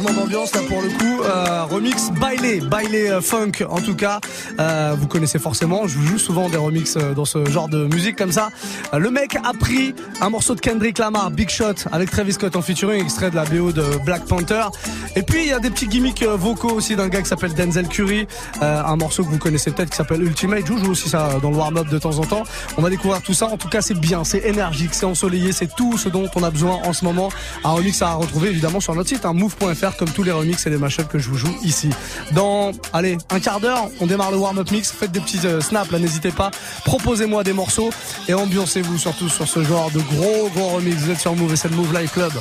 Changement 0.02 0.22
d'ambiance 0.22 0.56
là 0.56 0.62
pour 0.68 0.82
le 0.82 0.90
coup. 0.90 1.22
Euh, 1.24 1.64
remix 1.66 2.10
bailé, 2.12 2.60
bailé 2.60 3.10
euh, 3.10 3.22
funk 3.22 3.64
en 3.70 3.82
tout 3.82 3.96
cas. 3.96 4.20
Euh, 4.60 4.96
vous 4.98 5.06
connaissez 5.06 5.38
forcément. 5.38 5.86
Je 5.86 5.98
vous 5.98 6.08
joue 6.08 6.18
souvent 6.18 6.50
des 6.50 6.58
remixes 6.58 6.98
dans 7.16 7.26
ce 7.26 7.46
genre 7.50 7.70
de 7.70 7.86
musique 7.86 8.16
comme 8.16 8.32
ça. 8.32 8.50
Le 8.98 9.12
mec 9.12 9.36
a 9.36 9.54
pris 9.54 9.94
un 10.20 10.30
morceau 10.30 10.56
de 10.56 10.60
Kendrick 10.60 10.98
Lamar, 10.98 11.30
Big 11.30 11.50
Shot, 11.50 11.88
avec 11.92 12.10
Travis 12.10 12.34
Scott 12.34 12.56
en 12.56 12.62
featuring, 12.62 13.04
extrait 13.04 13.30
de 13.30 13.36
la 13.36 13.44
BO 13.44 13.72
de 13.72 13.84
Black 14.04 14.26
Panther. 14.26 14.64
Et 15.16 15.22
puis 15.22 15.44
il 15.44 15.50
y 15.50 15.54
a 15.54 15.60
des 15.60 15.70
petits 15.70 15.88
gimmicks 15.88 16.24
vocaux 16.24 16.72
aussi 16.72 16.96
d'un 16.96 17.08
gars 17.08 17.22
qui 17.22 17.30
s'appelle 17.30 17.54
Denzel 17.54 17.88
Curry, 17.88 18.28
un 18.62 18.96
morceau 18.96 19.24
que 19.24 19.30
vous 19.30 19.38
connaissez 19.38 19.72
peut-être 19.72 19.92
qui 19.92 19.98
s'appelle 19.98 20.24
Ultimate. 20.24 20.66
Je 20.66 20.78
joue 20.84 20.92
aussi 20.92 21.10
ça 21.10 21.38
dans 21.42 21.52
le 21.52 21.58
warm-up 21.58 21.90
de 21.90 22.00
temps 22.00 22.18
en 22.18 22.24
temps. 22.24 22.44
On 22.78 22.82
va 22.82 22.90
découvrir 22.90 23.22
tout 23.22 23.34
ça. 23.34 23.48
En 23.48 23.58
tout 23.58 23.70
cas, 23.70 23.82
c'est 23.82 24.00
bien, 24.00 24.24
c'est 24.24 24.46
énergique, 24.46 24.94
c'est 24.94 25.06
ensoleillé, 25.06 25.52
c'est 25.52 25.76
tout 25.76 25.98
ce 25.98 26.10
dont 26.10 26.30
on 26.36 26.44
a 26.44 26.50
besoin 26.50 26.80
en 26.86 26.94
ce 26.94 27.06
moment. 27.06 27.30
Un 27.64 27.72
remix 27.72 28.02
à 28.02 28.14
retrouver 28.14 28.50
évidemment 28.50 28.80
sur 28.80 28.96
notre 28.96 29.10
site, 29.10 29.26
hein, 29.26 29.34
move.fr, 29.34 29.91
comme 29.98 30.10
tous 30.10 30.24
les 30.24 30.32
remixes 30.32 30.66
et 30.68 30.70
les 30.70 30.78
mashups 30.78 31.08
que 31.08 31.20
je 31.20 31.30
vous 31.30 31.38
joue 31.38 31.56
ici. 31.64 31.90
Dans, 32.32 32.72
allez, 32.94 33.18
un 33.30 33.40
quart 33.40 33.60
d'heure, 33.60 33.90
on 34.00 34.08
démarre 34.08 34.32
le 34.32 34.38
warm-up 34.38 34.72
mix. 34.72 34.92
Faites 34.92 35.12
des 35.12 35.20
petits 35.20 35.46
euh, 35.46 35.62
snaps 35.62 35.92
là, 35.92 36.00
n'hésitez 36.00 36.32
pas. 36.32 36.52
Proposez-moi 36.86 37.44
des 37.44 37.54
morceaux 37.54 37.90
et 38.28 38.34
ambiancez-vous 38.34 38.98
surtout 38.98 39.30
sur 39.30 39.48
ce 39.48 39.64
genre 39.64 39.92
de 39.92 40.00
gros 40.00 40.50
gros 40.56 40.70
remix. 40.70 40.96
Vous 40.96 41.12
êtes 41.12 41.20
sur 41.20 41.36
Move 41.36 41.54
et 41.54 41.56
c'est 41.56 41.70
le 41.70 41.76
Move 41.76 41.94
Live 41.94 42.12
Club. 42.12 42.32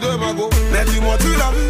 de 0.00 0.16
Mago. 0.16 0.50
Mais 0.72 0.84
dis-moi, 0.84 1.16
tu 1.18 1.28
l'as 1.36 1.50
vu? 1.52 1.69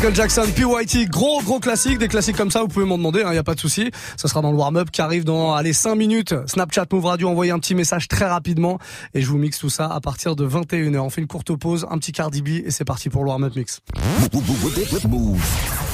Michael 0.00 0.16
Jackson, 0.16 0.46
PYT, 0.56 1.10
gros 1.10 1.42
gros 1.42 1.60
classique, 1.60 1.98
des 1.98 2.08
classiques 2.08 2.38
comme 2.38 2.50
ça, 2.50 2.62
vous 2.62 2.68
pouvez 2.68 2.86
m'en 2.86 2.96
demander, 2.96 3.22
il 3.28 3.34
y 3.34 3.36
a 3.36 3.42
pas 3.42 3.54
de 3.54 3.60
souci. 3.60 3.90
Ça 4.16 4.28
sera 4.28 4.40
dans 4.40 4.50
le 4.50 4.56
warm-up 4.56 4.90
qui 4.90 5.02
arrive 5.02 5.24
dans 5.24 5.52
allez 5.52 5.74
5 5.74 5.94
minutes. 5.94 6.34
Snapchat 6.46 6.86
Move 6.90 7.04
Radio, 7.04 7.28
envoyez 7.28 7.52
un 7.52 7.58
petit 7.58 7.74
message 7.74 8.08
très 8.08 8.24
rapidement 8.24 8.78
et 9.12 9.20
je 9.20 9.26
vous 9.26 9.36
mixe 9.36 9.58
tout 9.58 9.68
ça 9.68 9.92
à 9.92 10.00
partir 10.00 10.36
de 10.36 10.48
21h. 10.48 10.96
On 11.00 11.10
fait 11.10 11.20
une 11.20 11.26
courte 11.26 11.54
pause, 11.54 11.86
un 11.90 11.98
petit 11.98 12.12
Cardi 12.12 12.42
et 12.64 12.70
c'est 12.70 12.86
parti 12.86 13.10
pour 13.10 13.24
le 13.24 13.28
warm-up 13.28 13.54
mix. 13.54 13.82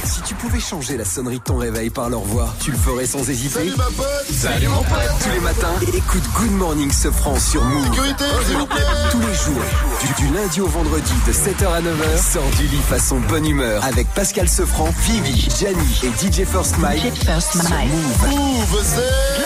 Move. 0.06 0.12
Si 0.12 0.22
tu 0.22 0.34
pouvais 0.34 0.60
changer 0.60 0.96
la 0.96 1.04
sonnerie 1.04 1.38
de 1.38 1.44
ton 1.44 1.56
réveil 1.56 1.90
par 1.90 2.08
leur 2.08 2.20
voix, 2.20 2.54
tu 2.60 2.70
le 2.70 2.76
ferais 2.76 3.06
sans 3.06 3.28
hésiter. 3.28 3.58
Salut 3.58 3.76
ma 3.76 3.84
pote 3.84 4.26
Salut 4.30 4.68
mon 4.68 4.82
pote 4.82 5.10
Tous 5.22 5.30
les 5.30 5.40
matins, 5.40 5.74
écoute 5.94 6.22
Good 6.34 6.52
Morning 6.52 6.90
Sofran 6.90 7.38
sur 7.38 7.64
Move. 7.64 7.84
Sécurité, 7.84 8.24
s'il 8.46 8.56
vous 8.56 8.66
plaît 8.66 8.82
Tous 9.10 9.20
les 9.20 9.34
jours, 9.34 9.62
du, 10.00 10.22
du 10.24 10.34
lundi 10.34 10.60
au 10.60 10.68
vendredi 10.68 11.12
de 11.26 11.32
7h 11.32 11.66
à 11.66 11.80
9h, 11.80 12.32
sors 12.32 12.50
du 12.58 12.66
lit 12.66 12.82
façon 12.88 13.20
bonne 13.28 13.46
humeur 13.46 13.84
avec 13.84 14.06
Pascal 14.14 14.48
Sefranc, 14.48 14.90
Vivi, 15.00 15.48
Gianni 15.58 16.00
et 16.02 16.08
DJ 16.08 16.44
First 16.44 16.78
Mike. 16.78 17.02
sur 17.24 17.62
Move. 17.62 18.28
Move, 18.30 18.82
c'est... 18.82 19.36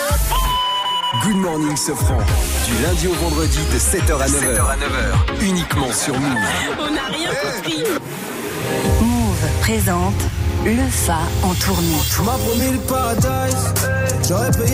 Good 1.24 1.36
Morning 1.36 1.76
Sofran, 1.76 2.18
du 2.66 2.82
lundi 2.82 3.08
au 3.08 3.14
vendredi 3.14 3.58
de 3.72 3.78
7h 3.78 4.20
à 4.20 4.26
9h. 4.26 5.42
Uniquement 5.42 5.92
sur 5.92 6.18
Move. 6.18 6.38
On 6.78 6.90
n'a 6.94 7.06
rien 7.08 7.30
compris. 7.30 7.84
Move 9.00 9.60
présente 9.60 10.22
Le 10.64 10.88
Fa 10.90 11.18
en 11.42 11.54
tournée. 11.54 11.96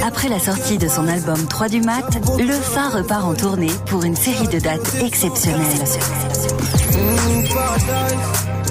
Après 0.05 0.28
la 0.28 0.41
sortie 0.41 0.78
de 0.78 0.89
son 0.89 1.07
album 1.07 1.47
3 1.47 1.68
du 1.68 1.80
mat, 1.80 2.05
Le 2.39 2.53
Fa 2.53 2.89
repart 2.89 3.24
en 3.24 3.34
tournée 3.34 3.70
pour 3.87 4.03
une 4.03 4.16
série 4.16 4.49
de 4.49 4.59
dates 4.59 4.97
exceptionnelles. 5.01 5.84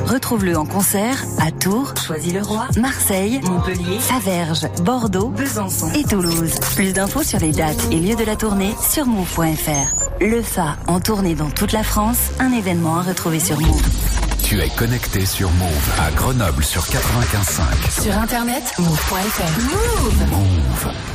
Retrouve-le 0.05 0.57
en 0.57 0.65
concert 0.65 1.23
à 1.39 1.51
Tours, 1.51 1.93
Choisy-le-Roi, 2.05 2.67
Marseille, 2.77 3.39
Montpellier, 3.43 3.99
Faverges, 3.99 4.67
Bordeaux, 4.83 5.29
Besançon 5.29 5.91
et 5.93 6.03
Toulouse. 6.03 6.55
Plus 6.75 6.93
d'infos 6.93 7.23
sur 7.23 7.39
les 7.39 7.51
dates 7.51 7.87
et 7.91 7.99
lieux 7.99 8.15
de 8.15 8.25
la 8.25 8.35
tournée 8.35 8.75
sur 8.91 9.05
move.fr. 9.05 9.95
Le 10.19 10.41
Fa 10.41 10.75
en 10.87 10.99
tournée 10.99 11.35
dans 11.35 11.49
toute 11.49 11.71
la 11.71 11.83
France, 11.83 12.31
un 12.39 12.51
événement 12.51 12.97
à 12.97 13.03
retrouver 13.03 13.39
sur 13.39 13.59
Move. 13.59 14.04
Tu 14.45 14.61
es 14.61 14.69
connecté 14.69 15.25
sur 15.25 15.49
Move 15.53 15.91
à 15.99 16.11
Grenoble 16.11 16.63
sur 16.63 16.83
95.5. 16.83 18.03
Sur 18.03 18.15
internet, 18.15 18.75
move.fr. 18.77 19.59
Move. 19.59 20.29
Move. 20.29 21.14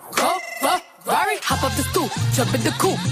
Ferrari, 1.11 1.35
hop 1.43 1.63
up 1.65 1.75
the 1.75 1.83
stoop, 1.83 2.09
jump 2.31 2.55
in 2.55 2.61
the 2.63 2.71
coupe. 2.79 3.03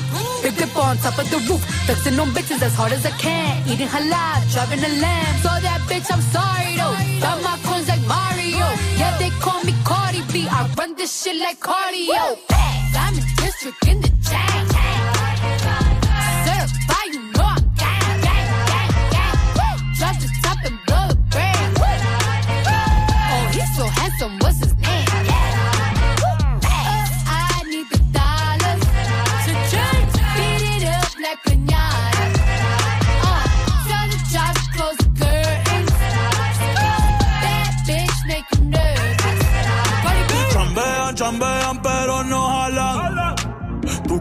Big 0.41 0.56
dip 0.56 0.74
on 0.78 0.95
top 1.04 1.20
of 1.20 1.30
the 1.30 1.39
roof, 1.52 1.60
flexing 1.84 2.18
on 2.18 2.30
bitches 2.30 2.62
as 2.62 2.74
hard 2.74 2.93
as 2.93 3.06
I 3.06 3.12
can. 3.20 3.68
Eating 3.68 3.89
halal, 3.89 4.39
driving 4.54 4.80
a 4.80 4.91
lamb. 5.04 5.36
So 5.43 5.52
that 5.60 5.82
bitch, 5.84 6.08
I'm 6.08 6.24
sorry 6.32 6.80
though. 6.80 6.95
Got 7.20 7.43
my 7.43 7.60
coins 7.68 7.89
like 7.89 8.00
Mario. 8.08 8.68
Yeah, 8.95 9.18
they 9.20 9.32
call 9.43 9.62
me 9.66 9.74
Cardi 9.84 10.24
B. 10.32 10.47
I 10.47 10.72
run 10.78 10.95
this 10.95 11.12
shit 11.12 11.36
like 11.43 11.60
cardio. 11.60 12.39
In 13.10 13.16
district 13.36 13.86
in 13.86 14.00
the 14.00 14.08
chain. 14.24 14.79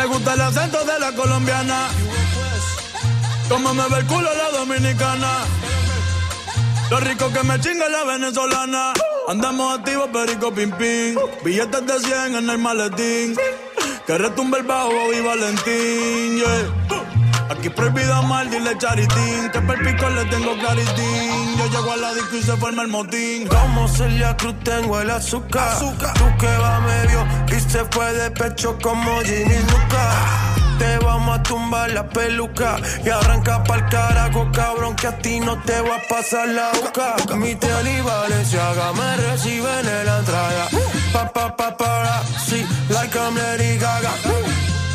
Me 0.00 0.06
gusta 0.06 0.32
el 0.32 0.40
acento 0.40 0.82
de 0.86 0.98
la 0.98 1.12
colombiana. 1.12 1.88
Como 3.50 3.74
me 3.74 3.86
ve 3.90 3.98
el 3.98 4.06
culo 4.06 4.30
la 4.34 4.58
dominicana. 4.58 5.28
Lo 6.90 7.00
rico 7.00 7.30
que 7.30 7.42
me 7.42 7.60
chinga 7.60 7.86
la 7.90 8.04
venezolana. 8.04 8.94
Andamos 9.28 9.78
activos, 9.78 10.08
perico 10.08 10.54
pim 10.54 10.70
pim. 10.70 11.16
Billetes 11.44 11.86
de 11.86 12.00
100 12.00 12.34
en 12.34 12.48
el 12.48 12.56
maletín. 12.56 13.36
Que 14.06 14.16
retumbe 14.16 14.60
el 14.60 14.64
bajo 14.64 15.12
y 15.12 15.20
Valentín, 15.20 16.38
yeah. 16.38 17.19
Aquí 17.50 17.68
prohibido 17.68 18.22
mal, 18.22 18.48
dile 18.48 18.78
charitín. 18.78 19.50
Que 19.52 19.60
perpico 19.60 20.08
le 20.08 20.24
tengo 20.26 20.56
claritín. 20.56 21.56
Yo 21.58 21.66
llego 21.66 21.92
a 21.92 21.96
la 21.96 22.14
disco 22.14 22.36
y 22.36 22.42
se 22.42 22.56
forma 22.56 22.82
el 22.82 22.88
motín. 22.88 23.48
Como 23.48 23.88
Celia 23.88 24.36
Cruz 24.36 24.54
tengo 24.62 25.00
el 25.00 25.10
azúcar. 25.10 25.76
Tú 25.80 26.24
que 26.38 26.56
va 26.58 26.78
medio 26.80 27.26
y 27.48 27.60
se 27.60 27.84
fue 27.86 28.12
de 28.12 28.30
pecho 28.30 28.78
como 28.80 29.20
Ginny 29.22 29.58
Luca. 29.58 30.46
Te 30.78 30.96
vamos 31.04 31.38
a 31.38 31.42
tumbar 31.42 31.90
la 31.90 32.08
peluca 32.08 32.76
y 33.04 33.10
arranca 33.10 33.62
pa'l 33.64 33.86
carajo, 33.90 34.48
cabrón, 34.50 34.96
que 34.96 35.08
a 35.08 35.18
ti 35.18 35.38
no 35.38 35.60
te 35.62 35.78
va 35.82 35.96
a 35.96 36.08
pasar 36.08 36.48
la 36.48 36.70
boca. 36.72 37.16
Mi 37.36 37.54
tele 37.56 37.98
y 37.98 38.00
Valenciaga 38.00 38.92
me 38.92 39.16
reciben 39.16 39.86
en 39.86 40.06
la 40.06 40.18
entrada. 40.20 40.68
Pa, 41.12 41.30
pa, 41.30 41.54
pa, 41.54 41.76
para, 41.76 42.22
sí, 42.46 42.64
like 42.88 43.18
I'm 43.18 43.34
Lady 43.36 43.76
Gaga. 43.76 44.10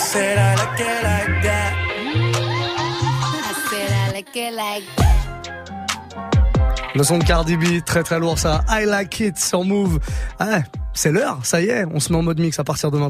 I 0.00 0.02
said 0.02 0.38
I 0.38 0.54
like 0.54 0.80
it 0.80 1.02
like 1.02 1.42
that. 1.42 1.74
I 3.44 3.52
said 3.68 3.92
I 3.92 4.12
like 4.14 4.34
it 4.34 4.54
like 4.54 4.86
that. 4.96 5.10
Le 6.94 7.04
son 7.04 7.18
de 7.18 7.24
Cardi 7.24 7.58
B, 7.58 7.84
très 7.84 8.02
très 8.02 8.18
lourd 8.18 8.38
ça. 8.38 8.64
I 8.70 8.86
like 8.86 9.20
it 9.20 9.38
sur 9.38 9.62
Move. 9.62 9.98
Ah, 10.38 10.60
c'est 10.94 11.12
l'heure, 11.12 11.40
ça 11.42 11.60
y 11.60 11.66
est, 11.68 11.84
on 11.92 12.00
se 12.00 12.10
met 12.14 12.18
en 12.18 12.22
mode 12.22 12.40
mix 12.40 12.58
à 12.58 12.64
partir 12.64 12.90
de 12.90 12.96
maintenant. 12.96 12.98